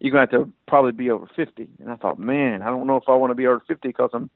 you're 0.00 0.12
going 0.12 0.26
to 0.26 0.36
have 0.36 0.46
to 0.46 0.52
probably 0.66 0.92
be 0.92 1.10
over 1.10 1.28
50. 1.36 1.68
And 1.80 1.90
I 1.90 1.96
thought, 1.96 2.18
man, 2.18 2.62
I 2.62 2.66
don't 2.66 2.86
know 2.86 2.96
if 2.96 3.04
I 3.08 3.14
want 3.14 3.30
to 3.30 3.34
be 3.34 3.46
over 3.46 3.62
50 3.68 3.86
because 3.86 4.10
I'm 4.14 4.30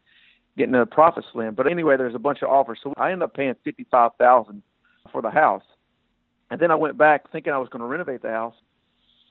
getting 0.61 0.75
a 0.75 0.87
profit 0.87 1.25
slim. 1.33 1.55
But 1.55 1.71
anyway, 1.71 1.97
there's 1.97 2.14
a 2.14 2.19
bunch 2.19 2.43
of 2.43 2.49
offers. 2.49 2.79
So 2.83 2.93
I 2.97 3.12
ended 3.12 3.25
up 3.25 3.35
paying 3.35 3.55
55000 3.64 4.62
for 5.11 5.23
the 5.23 5.31
house. 5.31 5.64
And 6.50 6.61
then 6.61 6.71
I 6.71 6.75
went 6.75 6.99
back 6.99 7.31
thinking 7.31 7.52
I 7.52 7.59
was 7.59 7.69
going 7.69 7.81
to 7.81 7.87
renovate 7.87 8.23
the 8.23 8.31
house. 8.31 8.55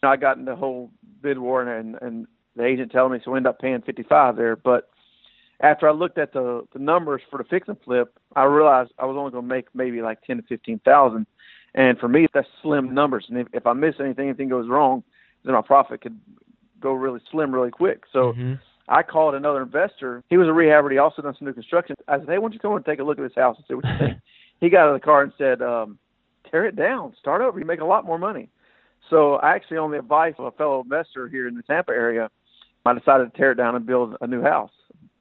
I 0.02 0.16
got 0.16 0.38
in 0.38 0.46
the 0.46 0.56
whole 0.56 0.92
bid 1.22 1.38
war 1.38 1.62
and, 1.62 1.98
and 2.02 2.26
the 2.56 2.66
agent 2.66 2.92
telling 2.92 3.12
me, 3.12 3.20
so 3.24 3.34
I 3.34 3.38
ended 3.38 3.50
up 3.50 3.60
paying 3.60 3.82
55 3.82 4.38
there. 4.38 4.56
But 4.56 4.90
after 5.60 5.90
I 5.90 5.92
looked 5.92 6.18
at 6.18 6.32
the, 6.32 6.66
the 6.72 6.80
numbers 6.80 7.22
for 7.30 7.38
the 7.38 7.44
fix 7.44 7.68
and 7.68 7.78
flip, 7.84 8.18
I 8.36 8.46
realized 8.46 8.92
I 8.98 9.06
was 9.06 9.18
only 9.18 9.32
going 9.32 9.44
to 9.44 9.56
make 9.56 9.66
maybe 9.74 10.02
like 10.02 10.22
10 10.24 10.38
to 10.38 10.44
15,000 10.44 11.26
and 11.76 11.98
for 12.00 12.08
me, 12.08 12.28
that's 12.34 12.48
slim 12.62 12.94
numbers. 12.94 13.26
And 13.30 13.38
if, 13.38 13.48
if 13.54 13.68
I 13.68 13.74
miss 13.74 13.96
anything, 14.00 14.28
anything 14.30 14.50
goes 14.50 14.68
wrong, 14.68 15.04
then 15.44 15.54
my 15.54 15.62
profit 15.62 16.02
could 16.02 16.20
go 16.80 16.94
really 16.94 17.20
slim 17.32 17.54
really 17.54 17.72
quick. 17.72 18.04
So 18.12 18.34
mm-hmm. 18.34 18.54
I 18.90 19.04
called 19.04 19.36
another 19.36 19.62
investor. 19.62 20.24
He 20.30 20.38
was 20.38 20.48
a 20.48 20.52
rehabber. 20.52 20.92
He 20.92 20.98
also 20.98 21.22
done 21.22 21.36
some 21.38 21.48
new 21.48 21.54
construction. 21.54 21.96
I 22.08 22.18
said, 22.18 22.28
hey, 22.28 22.38
why 22.40 22.46
don't 22.46 22.54
you 22.54 22.60
come 22.60 22.76
and 22.76 22.84
take 22.84 23.00
a 23.00 23.04
look 23.04 23.20
at 23.20 23.22
this 23.22 23.36
house 23.36 23.56
and 23.56 23.66
see 23.68 23.76
what 23.76 23.86
you 23.86 23.98
think? 24.00 24.18
he 24.60 24.70
got 24.70 24.88
out 24.88 24.96
of 24.96 25.00
the 25.00 25.06
car 25.06 25.22
and 25.22 25.32
said, 25.38 25.62
um, 25.62 26.00
tear 26.50 26.66
it 26.66 26.76
down, 26.76 27.14
start 27.20 27.42
over. 27.42 27.60
You 27.60 27.66
make 27.66 27.82
a 27.82 27.86
lot 27.86 28.04
more 28.04 28.18
money. 28.18 28.50
So 29.10 29.36
I 29.36 29.56
actually, 29.56 29.78
on 29.78 29.92
the 29.92 30.00
advice 30.00 30.34
of 30.40 30.46
a 30.46 30.52
fellow 30.52 30.82
investor 30.82 31.28
here 31.28 31.48
in 31.48 31.56
the 31.56 31.64
Tampa 31.64 31.92
area, 31.92 32.30
I 32.86 32.94
decided 32.94 33.32
to 33.32 33.38
tear 33.38 33.52
it 33.52 33.56
down 33.56 33.76
and 33.76 33.86
build 33.86 34.16
a 34.22 34.28
new 34.28 34.42
house. 34.42 34.72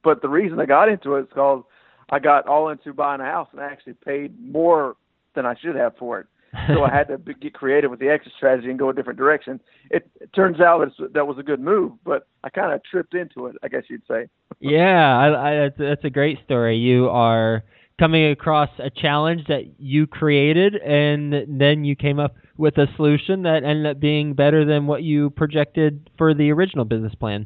But 0.03 0.21
the 0.23 0.29
reason 0.29 0.59
I 0.59 0.65
got 0.65 0.89
into 0.89 1.15
it 1.15 1.21
is 1.21 1.27
because 1.27 1.63
I 2.09 2.17
got 2.19 2.47
all 2.47 2.69
into 2.69 2.93
buying 2.93 3.21
a 3.21 3.25
house 3.25 3.49
and 3.51 3.61
I 3.61 3.65
actually 3.65 3.93
paid 3.93 4.33
more 4.39 4.95
than 5.35 5.45
I 5.45 5.55
should 5.55 5.75
have 5.75 5.95
for 5.97 6.19
it. 6.19 6.27
So 6.67 6.83
I 6.83 6.93
had 6.93 7.07
to 7.09 7.17
be, 7.17 7.33
get 7.33 7.53
creative 7.53 7.91
with 7.91 7.99
the 7.99 8.09
exit 8.09 8.33
strategy 8.35 8.69
and 8.69 8.79
go 8.79 8.89
a 8.89 8.93
different 8.93 9.17
direction. 9.17 9.59
It, 9.89 10.09
it 10.19 10.31
turns 10.33 10.59
out 10.59 10.79
that 10.99 11.13
that 11.13 11.27
was 11.27 11.37
a 11.37 11.43
good 11.43 11.59
move, 11.59 11.93
but 12.03 12.27
I 12.43 12.49
kind 12.49 12.73
of 12.73 12.81
tripped 12.83 13.13
into 13.13 13.47
it, 13.47 13.55
I 13.63 13.67
guess 13.67 13.83
you'd 13.89 14.03
say. 14.07 14.27
yeah, 14.59 15.17
I, 15.17 15.27
I, 15.27 15.55
that's, 15.55 15.77
that's 15.77 16.05
a 16.05 16.09
great 16.09 16.39
story. 16.45 16.77
You 16.77 17.09
are 17.09 17.63
coming 17.99 18.31
across 18.31 18.69
a 18.79 18.89
challenge 18.89 19.41
that 19.47 19.63
you 19.77 20.07
created, 20.07 20.75
and 20.75 21.59
then 21.59 21.83
you 21.83 21.95
came 21.95 22.19
up 22.19 22.35
with 22.57 22.77
a 22.77 22.87
solution 22.95 23.43
that 23.43 23.63
ended 23.63 23.85
up 23.85 23.99
being 23.99 24.33
better 24.33 24.65
than 24.65 24.87
what 24.87 25.03
you 25.03 25.29
projected 25.31 26.09
for 26.17 26.33
the 26.33 26.51
original 26.51 26.85
business 26.85 27.13
plan. 27.15 27.45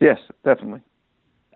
Yes, 0.00 0.18
definitely. 0.44 0.80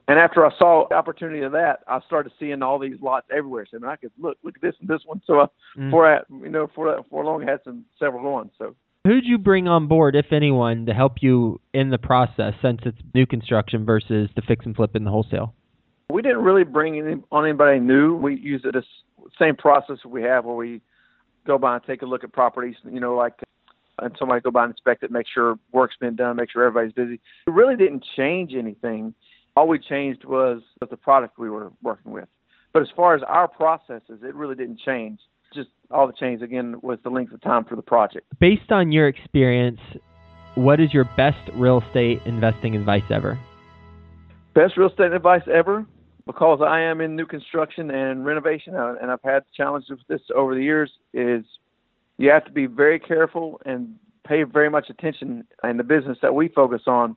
And 0.08 0.18
after 0.18 0.44
I 0.44 0.50
saw 0.58 0.86
the 0.88 0.96
opportunity 0.96 1.42
of 1.42 1.52
that, 1.52 1.80
I 1.86 2.00
started 2.06 2.32
seeing 2.38 2.62
all 2.62 2.78
these 2.78 2.96
lots 3.00 3.26
everywhere. 3.34 3.66
So 3.70 3.76
I, 3.76 3.80
mean, 3.80 3.90
I 3.90 3.96
could 3.96 4.10
look, 4.18 4.36
look 4.42 4.56
at 4.56 4.62
this 4.62 4.74
and 4.80 4.88
this 4.88 5.00
one. 5.06 5.22
So 5.26 5.40
I, 5.40 5.46
mm. 5.78 5.90
for 5.90 6.12
I, 6.12 6.20
you 6.30 6.48
know, 6.48 6.68
for 6.74 7.02
for 7.08 7.22
a 7.22 7.26
long, 7.26 7.46
I 7.46 7.52
had 7.52 7.60
some 7.64 7.84
several 7.98 8.22
going. 8.22 8.50
So 8.58 8.74
who'd 9.04 9.24
you 9.24 9.38
bring 9.38 9.68
on 9.68 9.86
board, 9.86 10.16
if 10.16 10.32
anyone, 10.32 10.86
to 10.86 10.94
help 10.94 11.14
you 11.20 11.60
in 11.72 11.90
the 11.90 11.98
process, 11.98 12.54
since 12.60 12.80
it's 12.84 12.98
new 13.14 13.26
construction 13.26 13.84
versus 13.84 14.28
the 14.34 14.42
fix 14.42 14.66
and 14.66 14.74
flip 14.74 14.96
in 14.96 15.04
the 15.04 15.10
wholesale? 15.10 15.54
We 16.10 16.20
didn't 16.20 16.42
really 16.42 16.64
bring 16.64 16.98
any, 16.98 17.22
on 17.30 17.44
anybody 17.44 17.78
new. 17.78 18.16
We 18.16 18.36
used 18.36 18.64
the 18.64 18.82
same 19.38 19.56
process 19.56 19.98
we 20.04 20.22
have 20.22 20.44
where 20.44 20.56
we 20.56 20.82
go 21.46 21.58
by 21.58 21.76
and 21.76 21.84
take 21.84 22.02
a 22.02 22.06
look 22.06 22.24
at 22.24 22.32
properties. 22.32 22.74
You 22.84 23.00
know, 23.00 23.14
like 23.14 23.34
and 23.98 24.14
somebody 24.18 24.40
go 24.40 24.50
by 24.50 24.64
and 24.64 24.72
inspect 24.72 25.02
it, 25.04 25.10
make 25.10 25.26
sure 25.32 25.58
work's 25.72 25.96
been 26.00 26.16
done, 26.16 26.36
make 26.36 26.50
sure 26.50 26.64
everybody's 26.64 26.92
busy. 26.92 27.20
It 27.46 27.52
really 27.52 27.76
didn't 27.76 28.04
change 28.16 28.52
anything 28.54 29.14
all 29.56 29.68
we 29.68 29.78
changed 29.78 30.24
was 30.24 30.62
the 30.80 30.96
product 30.96 31.38
we 31.38 31.50
were 31.50 31.72
working 31.82 32.12
with. 32.12 32.28
But 32.72 32.82
as 32.82 32.88
far 32.96 33.14
as 33.14 33.22
our 33.26 33.48
processes, 33.48 34.20
it 34.22 34.34
really 34.34 34.54
didn't 34.54 34.80
change. 34.80 35.20
Just 35.54 35.68
all 35.90 36.06
the 36.06 36.14
change 36.14 36.40
again 36.40 36.76
was 36.82 36.98
the 37.04 37.10
length 37.10 37.32
of 37.32 37.40
time 37.42 37.64
for 37.64 37.76
the 37.76 37.82
project. 37.82 38.26
Based 38.40 38.72
on 38.72 38.92
your 38.92 39.08
experience, 39.08 39.80
what 40.54 40.80
is 40.80 40.92
your 40.94 41.04
best 41.16 41.38
real 41.54 41.82
estate 41.86 42.20
investing 42.24 42.74
advice 42.74 43.02
ever? 43.10 43.38
Best 44.54 44.76
real 44.76 44.88
estate 44.88 45.12
advice 45.12 45.42
ever, 45.52 45.84
because 46.26 46.60
I 46.66 46.80
am 46.80 47.02
in 47.02 47.16
new 47.16 47.26
construction 47.26 47.90
and 47.90 48.24
renovation, 48.24 48.74
uh, 48.74 48.94
and 49.00 49.10
I've 49.10 49.22
had 49.22 49.44
challenges 49.54 49.90
with 49.90 50.06
this 50.08 50.22
over 50.34 50.54
the 50.54 50.62
years, 50.62 50.90
is 51.12 51.44
you 52.16 52.30
have 52.30 52.44
to 52.46 52.52
be 52.52 52.66
very 52.66 52.98
careful 52.98 53.60
and 53.66 53.96
pay 54.26 54.44
very 54.44 54.70
much 54.70 54.88
attention 54.88 55.44
in 55.64 55.76
the 55.76 55.84
business 55.84 56.16
that 56.22 56.34
we 56.34 56.48
focus 56.48 56.82
on 56.86 57.16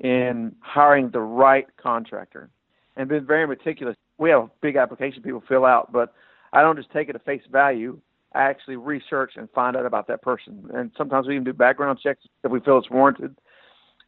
in 0.00 0.54
hiring 0.60 1.10
the 1.10 1.20
right 1.20 1.66
contractor 1.76 2.50
and 2.96 3.08
been 3.08 3.26
very 3.26 3.46
meticulous. 3.46 3.96
We 4.18 4.30
have 4.30 4.44
a 4.44 4.50
big 4.60 4.76
application 4.76 5.22
people 5.22 5.42
fill 5.48 5.64
out, 5.64 5.92
but 5.92 6.14
I 6.52 6.62
don't 6.62 6.76
just 6.76 6.90
take 6.90 7.08
it 7.08 7.14
at 7.14 7.24
face 7.24 7.42
value. 7.50 8.00
I 8.34 8.42
actually 8.42 8.76
research 8.76 9.32
and 9.36 9.48
find 9.50 9.76
out 9.76 9.86
about 9.86 10.06
that 10.08 10.22
person. 10.22 10.68
And 10.74 10.90
sometimes 10.96 11.26
we 11.26 11.34
even 11.34 11.44
do 11.44 11.52
background 11.52 11.98
checks 12.02 12.24
if 12.44 12.50
we 12.50 12.60
feel 12.60 12.78
it's 12.78 12.90
warranted 12.90 13.36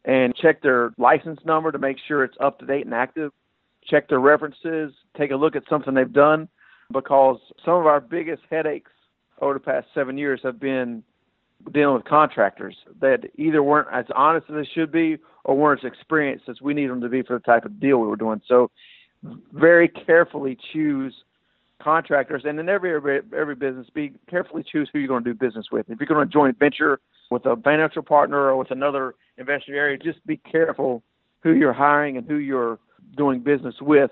and 0.05 0.35
check 0.35 0.61
their 0.61 0.91
license 0.97 1.39
number 1.45 1.71
to 1.71 1.77
make 1.77 1.97
sure 2.07 2.23
it's 2.23 2.37
up 2.39 2.59
to 2.59 2.65
date 2.65 2.85
and 2.85 2.93
active. 2.93 3.31
Check 3.85 4.09
their 4.09 4.19
references, 4.19 4.93
take 5.17 5.31
a 5.31 5.35
look 5.35 5.55
at 5.55 5.63
something 5.69 5.93
they've 5.93 6.11
done 6.11 6.47
because 6.91 7.39
some 7.65 7.75
of 7.75 7.87
our 7.87 7.99
biggest 7.99 8.43
headaches 8.49 8.91
over 9.41 9.55
the 9.55 9.59
past 9.59 9.87
seven 9.93 10.17
years 10.17 10.39
have 10.43 10.59
been 10.59 11.03
dealing 11.71 11.95
with 11.95 12.05
contractors 12.05 12.75
that 12.99 13.29
either 13.35 13.63
weren't 13.63 13.87
as 13.91 14.05
honest 14.15 14.47
as 14.49 14.55
they 14.55 14.69
should 14.73 14.91
be 14.91 15.17
or 15.43 15.57
weren't 15.57 15.83
as 15.83 15.91
experienced 15.91 16.49
as 16.49 16.61
we 16.61 16.73
need 16.73 16.89
them 16.89 17.01
to 17.01 17.09
be 17.09 17.21
for 17.21 17.33
the 17.33 17.43
type 17.43 17.65
of 17.65 17.79
deal 17.79 17.97
we 17.99 18.07
were 18.07 18.15
doing. 18.15 18.41
So, 18.47 18.71
very 19.53 19.87
carefully 19.87 20.57
choose 20.73 21.13
contractors, 21.81 22.43
and 22.45 22.59
in 22.59 22.69
every 22.69 22.95
every, 22.95 23.55
business, 23.55 23.87
be 23.93 24.13
carefully 24.29 24.63
choose 24.63 24.89
who 24.91 24.99
you're 24.99 25.07
going 25.07 25.23
to 25.23 25.33
do 25.33 25.37
business 25.37 25.67
with. 25.71 25.89
If 25.89 25.99
you're 25.99 26.07
going 26.07 26.27
to 26.27 26.31
joint 26.31 26.57
venture 26.57 26.99
with 27.29 27.45
a 27.45 27.55
financial 27.55 28.01
partner 28.01 28.37
or 28.37 28.57
with 28.57 28.71
another 28.71 29.15
investor 29.37 29.75
area, 29.75 29.97
just 29.97 30.25
be 30.25 30.37
careful 30.37 31.03
who 31.41 31.53
you're 31.53 31.73
hiring 31.73 32.17
and 32.17 32.27
who 32.27 32.35
you're 32.35 32.79
doing 33.15 33.39
business 33.39 33.75
with 33.81 34.11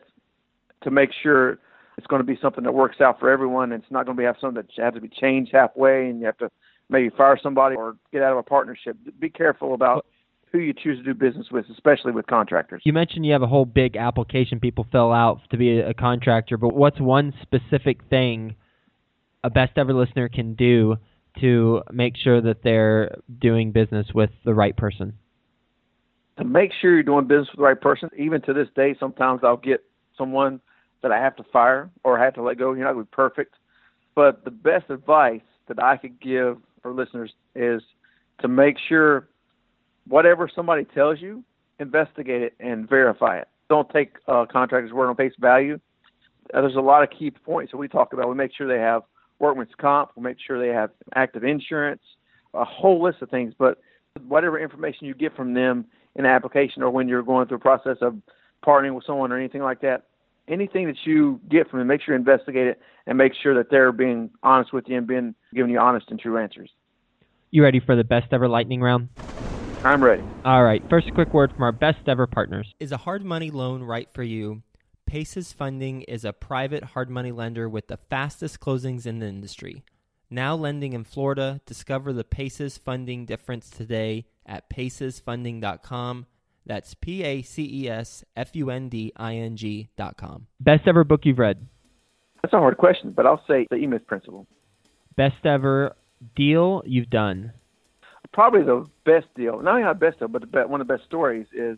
to 0.83 0.91
make 0.91 1.09
sure 1.21 1.59
it's 1.97 2.07
going 2.07 2.21
to 2.21 2.25
be 2.25 2.39
something 2.41 2.63
that 2.63 2.73
works 2.73 3.01
out 3.01 3.19
for 3.19 3.29
everyone. 3.29 3.71
And 3.71 3.83
it's 3.83 3.91
not 3.91 4.05
going 4.05 4.15
to 4.15 4.21
be 4.21 4.25
have 4.25 4.37
something 4.39 4.63
that 4.63 4.83
has 4.83 4.93
to 4.93 5.01
be 5.01 5.09
changed 5.09 5.51
halfway, 5.53 6.09
and 6.09 6.19
you 6.19 6.25
have 6.25 6.37
to 6.37 6.49
maybe 6.89 7.09
fire 7.15 7.39
somebody 7.41 7.75
or 7.75 7.95
get 8.11 8.21
out 8.21 8.33
of 8.33 8.37
a 8.39 8.43
partnership. 8.43 8.97
Be 9.19 9.29
careful 9.29 9.73
about 9.73 10.05
who 10.51 10.59
you 10.59 10.73
choose 10.73 10.97
to 10.97 11.03
do 11.03 11.13
business 11.13 11.47
with, 11.51 11.65
especially 11.71 12.11
with 12.11 12.25
contractors. 12.27 12.81
You 12.83 12.93
mentioned 12.93 13.25
you 13.25 13.33
have 13.33 13.43
a 13.43 13.47
whole 13.47 13.65
big 13.65 13.95
application 13.95 14.59
people 14.59 14.87
fill 14.91 15.11
out 15.11 15.41
to 15.51 15.57
be 15.57 15.79
a 15.79 15.93
contractor, 15.93 16.57
but 16.57 16.73
what's 16.73 16.99
one 16.99 17.33
specific 17.41 17.99
thing 18.09 18.55
a 19.43 19.49
best 19.49 19.77
ever 19.77 19.93
listener 19.93 20.27
can 20.27 20.55
do 20.55 20.97
to 21.39 21.81
make 21.91 22.17
sure 22.17 22.41
that 22.41 22.63
they're 22.63 23.15
doing 23.39 23.71
business 23.71 24.07
with 24.13 24.31
the 24.43 24.53
right 24.53 24.75
person? 24.75 25.13
To 26.39 26.43
make 26.45 26.71
sure 26.81 26.93
you're 26.93 27.03
doing 27.03 27.27
business 27.27 27.49
with 27.51 27.57
the 27.57 27.63
right 27.63 27.79
person, 27.79 28.09
even 28.17 28.41
to 28.43 28.53
this 28.53 28.67
day, 28.75 28.95
sometimes 28.99 29.41
I'll 29.43 29.57
get 29.57 29.83
someone 30.17 30.59
that 31.01 31.11
I 31.11 31.17
have 31.17 31.35
to 31.35 31.43
fire 31.43 31.89
or 32.03 32.19
I 32.19 32.25
have 32.25 32.33
to 32.35 32.41
let 32.41 32.57
go. 32.57 32.73
You're 32.73 32.85
not 32.85 32.93
going 32.93 33.05
to 33.05 33.09
be 33.09 33.15
perfect. 33.15 33.55
But 34.15 34.43
the 34.43 34.51
best 34.51 34.89
advice 34.89 35.41
that 35.67 35.81
I 35.81 35.97
could 35.97 36.19
give 36.19 36.57
for 36.81 36.93
listeners 36.93 37.33
is 37.55 37.81
to 38.41 38.47
make 38.47 38.77
sure 38.87 39.27
whatever 40.07 40.49
somebody 40.53 40.85
tells 40.85 41.21
you, 41.21 41.43
investigate 41.79 42.41
it 42.41 42.53
and 42.59 42.87
verify 42.89 43.37
it. 43.37 43.47
Don't 43.69 43.89
take 43.89 44.15
uh, 44.27 44.45
contractors' 44.51 44.91
word 44.91 45.09
on 45.09 45.15
face 45.15 45.33
value. 45.39 45.79
Uh, 46.53 46.61
there's 46.61 46.75
a 46.75 46.81
lot 46.81 47.03
of 47.03 47.09
key 47.17 47.31
points 47.31 47.71
that 47.71 47.77
we 47.77 47.87
talk 47.87 48.13
about. 48.13 48.27
We 48.27 48.35
make 48.35 48.51
sure 48.55 48.67
they 48.67 48.81
have 48.81 49.03
workman's 49.37 49.69
comp. 49.79 50.11
We 50.15 50.23
make 50.23 50.37
sure 50.45 50.59
they 50.59 50.73
have 50.73 50.89
active 51.15 51.43
insurance, 51.43 52.01
a 52.53 52.65
whole 52.65 53.01
list 53.01 53.21
of 53.21 53.29
things. 53.29 53.53
But 53.57 53.79
whatever 54.27 54.59
information 54.59 55.07
you 55.07 55.13
get 55.13 55.35
from 55.35 55.53
them 55.53 55.85
in 56.15 56.25
application 56.25 56.81
or 56.81 56.89
when 56.89 57.07
you're 57.07 57.23
going 57.23 57.47
through 57.47 57.57
a 57.57 57.61
process 57.61 57.97
of 58.01 58.17
partnering 58.65 58.95
with 58.95 59.05
someone 59.05 59.31
or 59.31 59.37
anything 59.37 59.61
like 59.61 59.81
that, 59.81 60.07
anything 60.49 60.87
that 60.87 60.97
you 61.05 61.39
get 61.49 61.69
from 61.69 61.79
them, 61.79 61.87
make 61.87 62.01
sure 62.01 62.13
you 62.13 62.19
investigate 62.19 62.67
it 62.67 62.81
and 63.07 63.17
make 63.17 63.33
sure 63.41 63.55
that 63.55 63.69
they're 63.69 63.91
being 63.91 64.29
honest 64.43 64.73
with 64.73 64.85
you 64.87 64.97
and 64.97 65.07
being 65.07 65.35
giving 65.53 65.71
you 65.71 65.79
honest 65.79 66.07
and 66.09 66.19
true 66.19 66.37
answers. 66.37 66.69
You 67.51 67.63
ready 67.63 67.79
for 67.79 67.95
the 67.95 68.03
best 68.03 68.27
ever 68.31 68.47
lightning 68.47 68.81
round? 68.81 69.09
I'm 69.83 70.03
ready. 70.03 70.23
All 70.43 70.63
right. 70.63 70.83
First, 70.89 71.07
a 71.07 71.11
quick 71.11 71.33
word 71.33 71.53
from 71.53 71.63
our 71.63 71.71
best 71.71 72.07
ever 72.07 72.27
partners. 72.27 72.73
Is 72.79 72.91
a 72.91 72.97
hard 72.97 73.23
money 73.23 73.49
loan 73.49 73.81
right 73.81 74.09
for 74.13 74.23
you? 74.23 74.61
Paces 75.05 75.53
Funding 75.53 76.03
is 76.03 76.25
a 76.25 76.33
private 76.33 76.83
hard 76.83 77.09
money 77.09 77.31
lender 77.31 77.67
with 77.67 77.87
the 77.87 77.97
fastest 77.97 78.59
closings 78.59 79.07
in 79.07 79.19
the 79.19 79.25
industry. 79.25 79.83
Now 80.29 80.55
lending 80.55 80.93
in 80.93 81.03
Florida. 81.05 81.61
Discover 81.65 82.13
the 82.13 82.23
Paces 82.23 82.77
Funding 82.77 83.25
difference 83.25 83.69
today 83.69 84.25
at 84.45 84.69
pacesfunding.com. 84.69 86.27
That's 86.69 86.93
P 86.93 87.23
A 87.23 87.41
C 87.41 87.67
E 87.83 87.89
S 87.89 88.23
F 88.37 88.55
U 88.55 88.69
N 88.69 88.87
D 88.87 89.11
I 89.17 89.35
N 89.35 89.57
G.com. 89.57 90.47
Best 90.61 90.87
ever 90.87 91.03
book 91.03 91.25
you've 91.25 91.39
read? 91.39 91.67
That's 92.41 92.53
a 92.53 92.59
hard 92.59 92.77
question, 92.77 93.11
but 93.11 93.25
I'll 93.25 93.43
say 93.45 93.67
The 93.69 93.75
E 93.75 93.87
Myth 93.87 94.07
Principle. 94.07 94.47
Best 95.17 95.45
ever 95.45 95.97
deal 96.35 96.81
you've 96.85 97.09
done? 97.09 97.51
probably 98.31 98.61
the 98.61 98.85
best 99.05 99.25
deal, 99.35 99.61
not 99.61 99.75
only 99.75 99.83
the 99.83 99.93
best 99.93 100.19
deal, 100.19 100.27
but 100.27 100.41
the 100.41 100.47
best, 100.47 100.69
one 100.69 100.81
of 100.81 100.87
the 100.87 100.93
best 100.93 101.05
stories 101.05 101.47
is 101.53 101.77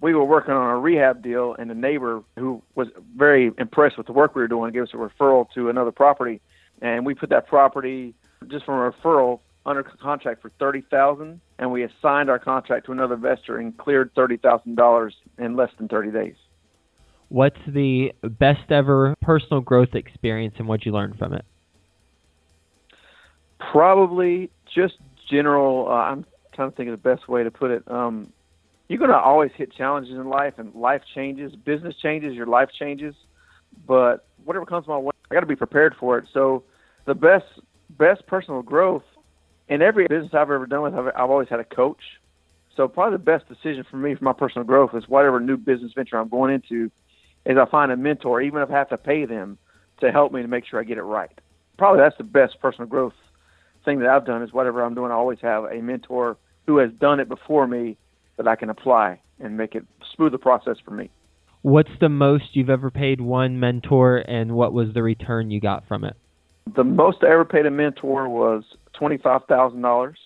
we 0.00 0.14
were 0.14 0.24
working 0.24 0.54
on 0.54 0.70
a 0.70 0.78
rehab 0.78 1.22
deal, 1.22 1.54
and 1.58 1.70
a 1.70 1.74
neighbor 1.74 2.22
who 2.38 2.62
was 2.74 2.88
very 3.16 3.50
impressed 3.58 3.98
with 3.98 4.06
the 4.06 4.12
work 4.12 4.34
we 4.34 4.42
were 4.42 4.48
doing 4.48 4.72
gave 4.72 4.84
us 4.84 4.88
a 4.94 4.96
referral 4.96 5.46
to 5.54 5.68
another 5.68 5.90
property, 5.90 6.40
and 6.80 7.04
we 7.04 7.14
put 7.14 7.30
that 7.30 7.46
property 7.46 8.14
just 8.48 8.64
from 8.64 8.74
a 8.74 8.90
referral 8.90 9.40
under 9.68 9.82
contract 9.82 10.40
for 10.40 10.50
thirty 10.58 10.82
thousand, 10.90 11.40
and 11.58 11.70
we 11.70 11.84
assigned 11.84 12.30
our 12.30 12.38
contract 12.38 12.86
to 12.86 12.92
another 12.92 13.14
investor 13.14 13.58
and 13.58 13.76
cleared 13.76 14.10
thirty 14.14 14.38
thousand 14.38 14.76
dollars 14.76 15.14
in 15.38 15.56
less 15.56 15.70
than 15.78 15.88
thirty 15.88 16.10
days. 16.10 16.34
What's 17.28 17.58
the 17.66 18.12
best 18.22 18.72
ever 18.72 19.14
personal 19.20 19.60
growth 19.60 19.94
experience, 19.94 20.54
and 20.58 20.66
what 20.66 20.86
you 20.86 20.92
learned 20.92 21.18
from 21.18 21.34
it? 21.34 21.44
Probably 23.70 24.50
just 24.74 24.94
general. 25.30 25.86
Uh, 25.88 25.92
I'm 25.92 26.24
trying 26.54 26.70
to 26.70 26.76
think 26.76 26.88
of 26.88 27.00
the 27.00 27.14
best 27.14 27.28
way 27.28 27.44
to 27.44 27.50
put 27.50 27.70
it. 27.70 27.82
Um, 27.88 28.32
you're 28.88 28.98
going 28.98 29.10
to 29.10 29.18
always 29.18 29.50
hit 29.54 29.70
challenges 29.74 30.14
in 30.14 30.28
life, 30.30 30.54
and 30.56 30.74
life 30.74 31.02
changes, 31.14 31.54
business 31.54 31.94
changes, 32.02 32.34
your 32.34 32.46
life 32.46 32.70
changes. 32.78 33.14
But 33.86 34.26
whatever 34.44 34.64
comes 34.64 34.86
my 34.88 34.96
way, 34.96 35.12
I 35.30 35.34
got 35.34 35.40
to 35.40 35.46
be 35.46 35.56
prepared 35.56 35.94
for 36.00 36.16
it. 36.16 36.24
So 36.32 36.64
the 37.04 37.14
best 37.14 37.44
best 37.98 38.26
personal 38.26 38.62
growth 38.62 39.02
in 39.68 39.82
every 39.82 40.06
business 40.08 40.32
I've 40.34 40.50
ever 40.50 40.66
done 40.66 40.82
with, 40.82 40.94
I've, 40.94 41.06
I've 41.08 41.30
always 41.30 41.48
had 41.48 41.60
a 41.60 41.64
coach. 41.64 42.02
So 42.76 42.88
probably 42.88 43.16
the 43.16 43.24
best 43.24 43.48
decision 43.48 43.84
for 43.90 43.96
me 43.96 44.14
for 44.14 44.24
my 44.24 44.32
personal 44.32 44.64
growth 44.64 44.94
is 44.94 45.08
whatever 45.08 45.40
new 45.40 45.56
business 45.56 45.92
venture 45.94 46.16
I'm 46.16 46.28
going 46.28 46.54
into, 46.54 46.90
is 47.44 47.56
I 47.58 47.66
find 47.66 47.90
a 47.90 47.96
mentor, 47.96 48.40
even 48.40 48.62
if 48.62 48.70
I 48.70 48.74
have 48.74 48.88
to 48.90 48.96
pay 48.96 49.24
them, 49.24 49.58
to 50.00 50.12
help 50.12 50.32
me 50.32 50.42
to 50.42 50.48
make 50.48 50.64
sure 50.64 50.78
I 50.78 50.84
get 50.84 50.98
it 50.98 51.02
right. 51.02 51.30
probably 51.76 52.00
that's 52.00 52.16
the 52.18 52.24
best 52.24 52.60
personal 52.60 52.86
growth 52.88 53.14
thing 53.84 54.00
that 54.00 54.08
I've 54.08 54.26
done 54.26 54.42
is 54.42 54.52
whatever 54.52 54.82
I'm 54.82 54.94
doing, 54.94 55.10
I 55.10 55.14
always 55.14 55.38
have 55.40 55.64
a 55.64 55.80
mentor 55.80 56.36
who 56.66 56.76
has 56.78 56.92
done 56.92 57.20
it 57.20 57.28
before 57.28 57.66
me 57.66 57.96
that 58.36 58.46
I 58.46 58.54
can 58.56 58.68
apply 58.68 59.20
and 59.40 59.56
make 59.56 59.74
it 59.74 59.86
smooth 60.14 60.32
the 60.32 60.38
process 60.38 60.76
for 60.84 60.90
me. 60.90 61.10
What's 61.62 61.90
the 62.00 62.08
most 62.08 62.54
you've 62.54 62.70
ever 62.70 62.90
paid 62.90 63.20
one 63.20 63.58
mentor, 63.58 64.18
and 64.18 64.52
what 64.52 64.72
was 64.72 64.92
the 64.94 65.02
return 65.02 65.50
you 65.50 65.60
got 65.60 65.86
from 65.88 66.04
it? 66.04 66.16
The 66.76 66.84
most 66.84 67.18
I 67.22 67.30
ever 67.30 67.44
paid 67.44 67.66
a 67.66 67.70
mentor 67.70 68.28
was 68.28 68.64
twenty 68.98 69.18
five 69.18 69.42
thousand 69.48 69.82
dollars, 69.82 70.18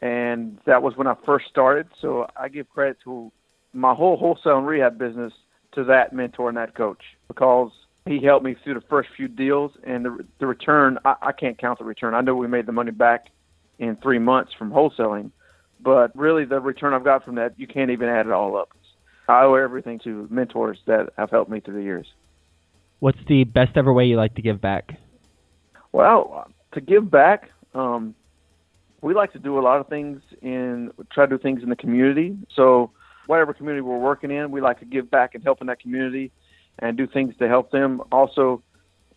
and 0.00 0.58
that 0.66 0.82
was 0.82 0.96
when 0.96 1.06
I 1.06 1.14
first 1.26 1.46
started. 1.50 1.88
So 2.00 2.26
I 2.36 2.48
give 2.48 2.68
credit 2.70 2.98
to 3.04 3.32
my 3.72 3.94
whole 3.94 4.16
wholesale 4.16 4.58
and 4.58 4.66
rehab 4.66 4.98
business 4.98 5.32
to 5.74 5.84
that 5.84 6.12
mentor 6.12 6.48
and 6.48 6.56
that 6.58 6.74
coach 6.74 7.02
because 7.28 7.70
he 8.06 8.22
helped 8.22 8.44
me 8.44 8.56
through 8.62 8.74
the 8.74 8.86
first 8.88 9.08
few 9.16 9.28
deals, 9.28 9.72
and 9.84 10.04
the 10.04 10.18
the 10.38 10.46
return 10.46 10.98
I, 11.04 11.14
I 11.22 11.32
can't 11.32 11.58
count 11.58 11.78
the 11.78 11.84
return. 11.84 12.14
I 12.14 12.20
know 12.20 12.34
we 12.34 12.48
made 12.48 12.66
the 12.66 12.72
money 12.72 12.90
back 12.90 13.26
in 13.78 13.96
three 13.96 14.18
months 14.18 14.52
from 14.58 14.70
wholesaling, 14.70 15.30
but 15.80 16.14
really 16.16 16.44
the 16.44 16.60
return 16.60 16.94
I've 16.94 17.04
got 17.04 17.24
from 17.24 17.36
that 17.36 17.58
you 17.58 17.66
can't 17.66 17.90
even 17.90 18.08
add 18.08 18.26
it 18.26 18.32
all 18.32 18.56
up. 18.56 18.70
I 19.28 19.44
owe 19.44 19.54
everything 19.54 20.00
to 20.04 20.26
mentors 20.30 20.78
that 20.86 21.10
have 21.16 21.30
helped 21.30 21.50
me 21.50 21.60
through 21.60 21.74
the 21.74 21.82
years. 21.82 22.06
What's 22.98 23.18
the 23.28 23.44
best 23.44 23.76
ever 23.76 23.92
way 23.92 24.04
you 24.04 24.16
like 24.16 24.34
to 24.34 24.42
give 24.42 24.60
back? 24.60 24.98
Well, 25.92 26.50
to 26.74 26.80
give 26.80 27.10
back, 27.10 27.50
um, 27.74 28.14
we 29.00 29.14
like 29.14 29.32
to 29.32 29.38
do 29.38 29.58
a 29.58 29.62
lot 29.62 29.80
of 29.80 29.88
things 29.88 30.22
in 30.40 30.90
try 31.10 31.26
to 31.26 31.36
do 31.36 31.42
things 31.42 31.62
in 31.62 31.68
the 31.68 31.76
community. 31.76 32.36
So 32.54 32.90
whatever 33.26 33.52
community 33.52 33.82
we're 33.82 33.98
working 33.98 34.30
in, 34.30 34.50
we 34.50 34.60
like 34.60 34.78
to 34.80 34.84
give 34.84 35.10
back 35.10 35.34
and 35.34 35.42
help 35.42 35.60
in 35.60 35.66
that 35.66 35.80
community 35.80 36.30
and 36.78 36.96
do 36.96 37.06
things 37.06 37.34
to 37.38 37.48
help 37.48 37.70
them. 37.70 38.02
Also, 38.10 38.62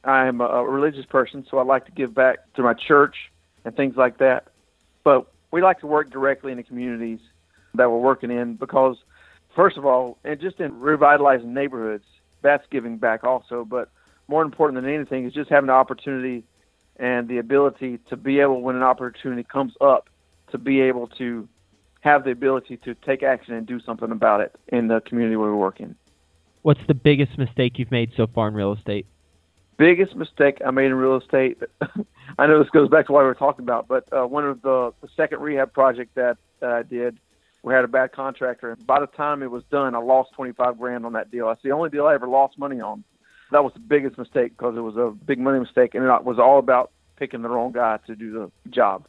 I'm 0.04 0.42
a 0.42 0.64
religious 0.64 1.06
person, 1.06 1.46
so 1.50 1.58
I 1.58 1.64
like 1.64 1.86
to 1.86 1.92
give 1.92 2.14
back 2.14 2.38
to 2.56 2.62
my 2.62 2.74
church 2.74 3.16
and 3.64 3.76
things 3.76 3.96
like 3.96 4.20
that. 4.20 4.48
But 5.04 5.32
we 5.52 5.62
like 5.62 5.80
to 5.80 5.88
work 5.88 6.12
directly 6.12 6.52
in 6.52 6.58
the 6.58 6.64
communities 6.64 7.20
that 7.76 7.90
we're 7.90 8.00
working 8.00 8.32
in 8.32 8.56
because, 8.56 8.98
first 9.56 9.78
of 9.78 9.86
all, 9.86 10.18
and 10.24 10.40
just 10.40 10.60
in 10.60 10.80
revitalizing 10.80 11.54
neighborhoods, 11.54 12.06
that's 12.42 12.66
giving 12.70 12.98
back 12.98 13.24
also. 13.24 13.66
But 13.66 13.90
more 14.28 14.44
important 14.44 14.82
than 14.82 14.92
anything 14.92 15.26
is 15.26 15.34
just 15.34 15.50
having 15.50 15.68
the 15.68 15.74
opportunity 15.74 16.44
and 16.98 17.28
the 17.28 17.38
ability 17.38 18.00
to 18.10 18.18
be 18.18 18.40
able, 18.40 18.62
when 18.62 18.76
an 18.76 18.84
opportunity 18.84 19.44
comes 19.44 19.74
up, 19.82 20.10
to 20.52 20.58
be 20.58 20.82
able 20.82 21.08
to 21.08 21.48
have 22.02 22.24
the 22.24 22.32
ability 22.32 22.78
to 22.78 22.94
take 22.94 23.24
action 23.24 23.54
and 23.54 23.66
do 23.66 23.80
something 23.80 24.12
about 24.12 24.42
it 24.42 24.56
in 24.68 24.88
the 24.88 25.02
community 25.02 25.36
where 25.36 25.50
we 25.50 25.58
work 25.58 25.80
in. 25.80 25.96
What's 26.62 26.86
the 26.88 26.94
biggest 26.94 27.38
mistake 27.38 27.78
you've 27.80 27.92
made 27.92 28.12
so 28.16 28.28
far 28.28 28.48
in 28.48 28.54
real 28.54 28.74
estate? 28.74 29.08
biggest 29.78 30.16
mistake 30.16 30.62
I 30.66 30.72
made 30.72 30.86
in 30.86 30.96
real 30.96 31.18
estate. 31.18 31.62
I 32.38 32.48
know 32.48 32.60
this 32.60 32.70
goes 32.70 32.90
back 32.90 33.08
to 33.08 33.12
what 33.12 33.22
we 33.22 33.26
were 33.26 33.36
talking 33.36 33.64
about, 33.64 33.88
but 33.88 34.08
uh, 34.12 34.26
one 34.26 34.46
of 34.46 34.62
the, 34.62 34.94
the 35.02 35.08
second 35.16 35.42
rehab 35.42 35.74
project 35.74 36.16
that, 36.16 36.38
that 36.60 36.72
I 36.72 36.84
did, 36.84 37.18
we 37.64 37.74
had 37.74 37.84
a 37.84 37.88
bad 37.88 38.12
contractor. 38.12 38.72
And 38.72 38.86
by 38.86 39.00
the 39.00 39.08
time 39.08 39.44
it 39.44 39.52
was 39.52 39.64
done, 39.72 39.96
I 39.96 40.00
lost 40.00 40.34
25 40.34 40.78
grand 40.78 41.06
on 41.06 41.14
that 41.14 41.32
deal. 41.32 41.48
That's 41.48 41.64
the 41.64 41.72
only 41.72 41.90
deal 41.90 42.06
I 42.06 42.14
ever 42.14 42.28
lost 42.28 42.58
money 42.58 42.80
on. 42.80 43.04
That 43.52 43.64
was 43.64 43.74
the 43.74 43.80
biggest 43.80 44.18
mistake 44.18 44.58
because 44.58 44.76
it 44.76 44.82
was 44.82 44.98
a 44.98 45.12
big 45.26 45.40
money 45.40 45.60
mistake, 45.60 45.96
and 45.96 46.04
it 46.04 46.24
was 46.24 46.40
all 46.40 46.60
about 46.60 46.92
picking 47.16 47.42
the 47.42 47.50
wrong 47.50 47.72
guy 47.72 48.00
to 48.08 48.16
do 48.16 48.32
the 48.32 48.70
job. 48.70 49.08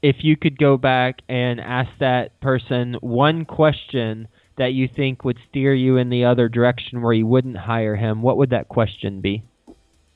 If 0.00 0.16
you 0.20 0.36
could 0.36 0.58
go 0.58 0.76
back 0.76 1.22
and 1.28 1.60
ask 1.60 1.90
that 1.98 2.38
person 2.40 2.94
one 3.00 3.44
question 3.44 4.28
that 4.56 4.72
you 4.72 4.88
think 4.88 5.24
would 5.24 5.38
steer 5.48 5.74
you 5.74 5.96
in 5.96 6.08
the 6.08 6.24
other 6.24 6.48
direction 6.48 7.02
where 7.02 7.12
you 7.12 7.26
wouldn't 7.26 7.56
hire 7.56 7.96
him, 7.96 8.22
what 8.22 8.36
would 8.36 8.50
that 8.50 8.68
question 8.68 9.20
be? 9.20 9.42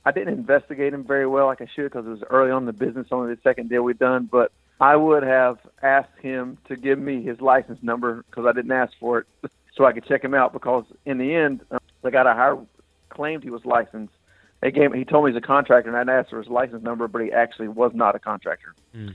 I 0.04 0.10
didn't 0.10 0.34
investigate 0.34 0.92
him 0.92 1.04
very 1.04 1.26
well 1.26 1.46
like 1.46 1.60
I 1.60 1.68
should 1.74 1.84
because 1.84 2.06
it 2.06 2.10
was 2.10 2.22
early 2.30 2.50
on 2.50 2.62
in 2.62 2.66
the 2.66 2.72
business, 2.72 3.08
only 3.10 3.34
the 3.34 3.40
second 3.42 3.68
deal 3.68 3.82
we'd 3.82 3.98
done. 3.98 4.28
But 4.30 4.52
I 4.80 4.96
would 4.96 5.22
have 5.22 5.58
asked 5.82 6.18
him 6.20 6.58
to 6.66 6.76
give 6.76 6.98
me 6.98 7.22
his 7.22 7.40
license 7.40 7.78
number 7.82 8.24
because 8.28 8.46
I 8.46 8.52
didn't 8.52 8.72
ask 8.72 8.92
for 8.98 9.20
it, 9.20 9.26
so 9.76 9.84
I 9.84 9.92
could 9.92 10.04
check 10.04 10.24
him 10.24 10.34
out. 10.34 10.52
Because 10.52 10.84
in 11.06 11.18
the 11.18 11.34
end, 11.34 11.60
uh, 11.70 11.78
the 12.02 12.10
guy 12.10 12.28
I 12.28 12.34
hired 12.34 12.66
claimed 13.12 13.44
he 13.44 13.50
was 13.50 13.64
licensed. 13.64 14.14
They 14.60 14.70
gave 14.70 14.92
he 14.92 15.04
told 15.04 15.24
me 15.24 15.32
he's 15.32 15.38
a 15.38 15.46
contractor, 15.46 15.94
and 15.94 16.10
I 16.10 16.14
asked 16.14 16.30
for 16.30 16.38
his 16.38 16.48
license 16.48 16.82
number, 16.82 17.08
but 17.08 17.22
he 17.22 17.32
actually 17.32 17.68
was 17.68 17.92
not 17.94 18.14
a 18.14 18.18
contractor. 18.18 18.74
Mm. 18.94 19.14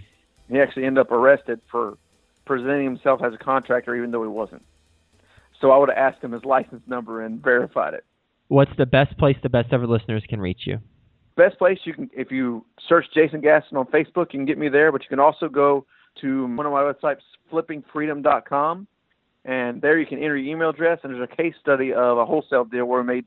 He 0.50 0.60
actually 0.60 0.86
ended 0.86 1.02
up 1.02 1.12
arrested 1.12 1.62
for 1.70 1.98
presenting 2.46 2.84
himself 2.84 3.22
as 3.24 3.34
a 3.34 3.38
contractor, 3.38 3.96
even 3.96 4.12
though 4.12 4.24
he 4.24 4.30
wasn't. 4.30 4.64
So 5.60 5.72
I 5.72 5.78
would 5.78 5.90
have 5.90 5.98
asked 5.98 6.24
him 6.24 6.32
his 6.32 6.46
license 6.46 6.82
number 6.88 7.22
and 7.22 7.42
verified 7.42 7.94
it. 7.94 8.06
What's 8.48 8.72
the 8.78 8.86
best 8.86 9.18
place 9.18 9.38
the 9.44 9.50
best 9.50 9.74
ever 9.74 9.88
listeners 9.88 10.24
can 10.28 10.40
reach 10.40 10.62
you? 10.66 10.80
Best 11.36 11.58
place 11.58 11.80
you 11.84 11.94
can 11.94 12.10
if 12.16 12.32
you 12.32 12.66
search 12.88 13.06
Jason 13.14 13.42
Gaston 13.42 13.78
on 13.78 13.86
Facebook, 13.88 14.34
you 14.34 14.40
can 14.40 14.46
get 14.46 14.58
me 14.58 14.70
there. 14.70 14.92
But 14.92 15.04
you 15.04 15.10
can 15.10 15.20
also 15.20 15.50
go 15.50 15.86
to 16.22 16.46
one 16.48 16.66
of 16.66 16.72
my 16.72 16.82
websites, 16.82 17.22
flippingfreedom.com, 17.52 18.88
and 19.46 19.82
there 19.82 20.00
you 20.00 20.06
can 20.06 20.18
enter 20.18 20.36
your 20.36 20.54
email 20.54 20.70
address. 20.70 21.00
And 21.04 21.14
there's 21.14 21.30
a 21.32 21.36
case 21.36 21.54
study 21.62 21.94
of 21.94 22.18
a 22.18 22.26
wholesale 22.26 22.66
deal 22.66 22.86
where 22.86 23.02
we 23.02 23.08
made 23.08 23.26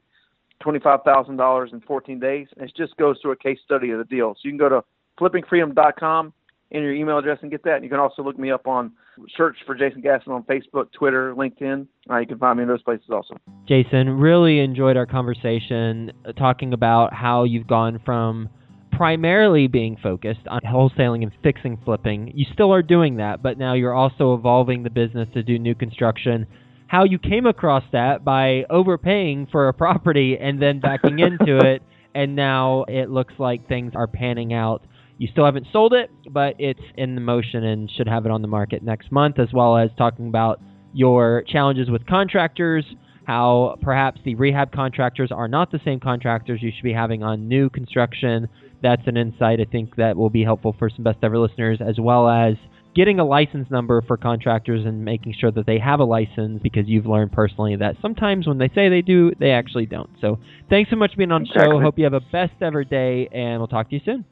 twenty-five 0.61 1.01
thousand 1.05 1.37
dollars 1.37 1.70
in 1.73 1.81
14 1.81 2.18
days. 2.18 2.49
And 2.57 2.68
it 2.68 2.77
just 2.77 2.96
goes 2.96 3.18
through 3.20 3.33
a 3.33 3.37
case 3.37 3.59
study 3.64 3.90
of 3.90 3.99
the 3.99 4.05
deal. 4.05 4.35
So 4.35 4.40
you 4.44 4.51
can 4.51 4.59
go 4.59 4.68
to 4.68 4.85
flippingfreedom.com 5.18 6.33
enter 6.73 6.87
your 6.87 6.94
email 6.94 7.18
address 7.18 7.38
and 7.42 7.51
get 7.51 7.64
that. 7.64 7.77
And 7.77 7.85
you 7.85 7.90
can 7.90 7.99
also 7.99 8.23
look 8.23 8.38
me 8.38 8.51
up 8.51 8.66
on 8.66 8.92
search 9.37 9.57
for 9.66 9.75
Jason 9.75 10.01
Gaston 10.01 10.33
on 10.33 10.42
Facebook, 10.44 10.92
Twitter, 10.92 11.35
LinkedIn. 11.35 11.87
Uh, 12.09 12.18
you 12.18 12.27
can 12.27 12.38
find 12.38 12.59
me 12.59 12.62
in 12.62 12.68
those 12.68 12.83
places 12.83 13.07
also. 13.11 13.37
Jason, 13.66 14.09
really 14.09 14.61
enjoyed 14.61 14.96
our 14.96 15.07
conversation 15.07 16.12
uh, 16.25 16.33
talking 16.33 16.73
about 16.73 17.12
how 17.12 17.44
you've 17.44 17.66
gone 17.66 18.01
from 18.05 18.49
primarily 18.92 19.66
being 19.66 19.96
focused 20.03 20.46
on 20.49 20.61
wholesaling 20.61 21.23
and 21.23 21.33
fixing 21.42 21.79
flipping. 21.85 22.33
You 22.35 22.44
still 22.53 22.73
are 22.73 22.83
doing 22.83 23.16
that, 23.16 23.42
but 23.42 23.59
now 23.59 23.75
you're 23.75 23.94
also 23.94 24.35
evolving 24.35 24.83
the 24.83 24.90
business 24.90 25.29
to 25.35 25.42
do 25.42 25.59
new 25.59 25.75
construction. 25.75 26.46
How 26.90 27.05
you 27.05 27.18
came 27.18 27.46
across 27.46 27.85
that 27.92 28.24
by 28.24 28.64
overpaying 28.68 29.46
for 29.53 29.68
a 29.68 29.72
property 29.72 30.37
and 30.40 30.61
then 30.61 30.81
backing 30.81 31.20
into 31.20 31.59
it, 31.64 31.83
and 32.14 32.35
now 32.35 32.85
it 32.88 33.11
looks 33.11 33.35
like 33.38 33.68
things 33.68 33.92
are 33.94 34.09
panning 34.09 34.53
out 34.53 34.83
you 35.20 35.29
still 35.31 35.44
haven't 35.44 35.66
sold 35.70 35.92
it, 35.92 36.11
but 36.31 36.55
it's 36.59 36.81
in 36.96 37.14
the 37.14 37.20
motion 37.20 37.62
and 37.62 37.90
should 37.90 38.09
have 38.09 38.24
it 38.24 38.33
on 38.33 38.40
the 38.40 38.48
market 38.48 38.83
next 38.83 39.12
month, 39.12 39.38
as 39.38 39.48
well 39.53 39.76
as 39.76 39.90
talking 39.98 40.29
about 40.29 40.62
your 40.94 41.44
challenges 41.46 41.90
with 41.90 42.07
contractors, 42.07 42.87
how 43.24 43.76
perhaps 43.83 44.18
the 44.24 44.35
rehab 44.35 44.72
contractors 44.72 45.31
are 45.31 45.46
not 45.46 45.70
the 45.70 45.81
same 45.85 46.00
contractors 46.00 46.62
you 46.62 46.72
should 46.74 46.83
be 46.83 46.94
having 46.94 47.22
on 47.22 47.48
new 47.48 47.68
construction. 47.68 48.48
That's 48.83 49.03
an 49.05 49.18
insight 49.18 49.61
I 49.61 49.66
think 49.70 49.94
that 49.96 50.16
will 50.16 50.31
be 50.31 50.42
helpful 50.42 50.74
for 50.79 50.88
some 50.88 51.05
best 51.05 51.18
ever 51.22 51.38
listeners, 51.38 51.81
as 51.87 52.00
well 52.00 52.26
as 52.26 52.55
getting 52.94 53.20
a 53.20 53.24
license 53.24 53.70
number 53.70 54.03
for 54.03 54.16
contractors 54.16 54.85
and 54.85 55.05
making 55.05 55.35
sure 55.38 55.50
that 55.53 55.66
they 55.66 55.79
have 55.79 56.00
a 56.00 56.05
license 56.05 56.61
because 56.62 56.85
you've 56.87 57.07
learned 57.07 57.33
personally 57.33 57.76
that 57.76 57.96
sometimes 58.03 58.46
when 58.46 58.59
they 58.59 58.68
say 58.74 58.88
they 58.88 59.03
do, 59.03 59.33
they 59.38 59.50
actually 59.50 59.87
don't. 59.87 60.11
So 60.20 60.38
thanks 60.68 60.90
so 60.90 60.96
much 60.96 61.12
for 61.12 61.18
being 61.18 61.33
on 61.33 61.42
the 61.42 61.48
exactly. 61.48 61.76
show. 61.76 61.81
Hope 61.81 61.98
you 61.98 62.05
have 62.05 62.14
a 62.14 62.20
best 62.20 62.55
ever 62.61 62.85
day, 62.85 63.29
and 63.33 63.59
we'll 63.59 63.68
talk 63.68 63.88
to 63.90 63.94
you 63.94 64.00
soon. 64.05 64.24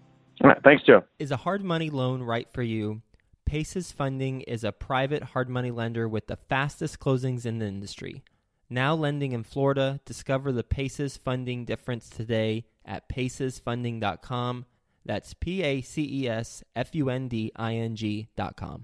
All 0.43 0.51
right, 0.51 0.59
thanks, 0.63 0.85
Joe. 0.85 1.05
Is 1.19 1.31
a 1.31 1.37
hard 1.37 1.65
money 1.65 1.91
loan 1.91 2.23
right 2.23 2.49
for 2.53 2.63
you? 2.63 3.03
Paces 3.45 3.93
Funding 3.93 4.43
is 4.43 4.63
a 4.63 4.73
private 4.73 5.23
hard 5.23 5.49
money 5.49 5.71
lender 5.71 6.09
with 6.09 6.27
the 6.27 6.37
fastest 6.37 7.01
closings 7.01 7.47
in 7.47 7.59
the 7.59 7.67
industry. 7.67 8.23
Now 8.71 8.95
lending 8.95 9.33
in 9.33 9.43
Florida, 9.43 10.01
discover 10.05 10.53
the 10.53 10.63
Paces 10.63 11.17
Funding 11.17 11.65
difference 11.65 12.11
today 12.11 12.67
at 12.85 13.09
pacesfunding.com. 13.09 14.67
That's 15.09 15.33
P 15.33 15.63
A 15.63 15.81
C 15.81 16.07
E 16.23 16.29
S 16.29 16.63
F 16.77 16.95
U 16.95 17.09
N 17.09 17.29
D 17.29 17.51
I 17.57 17.77
N 17.77 17.97
G.com. 17.97 18.77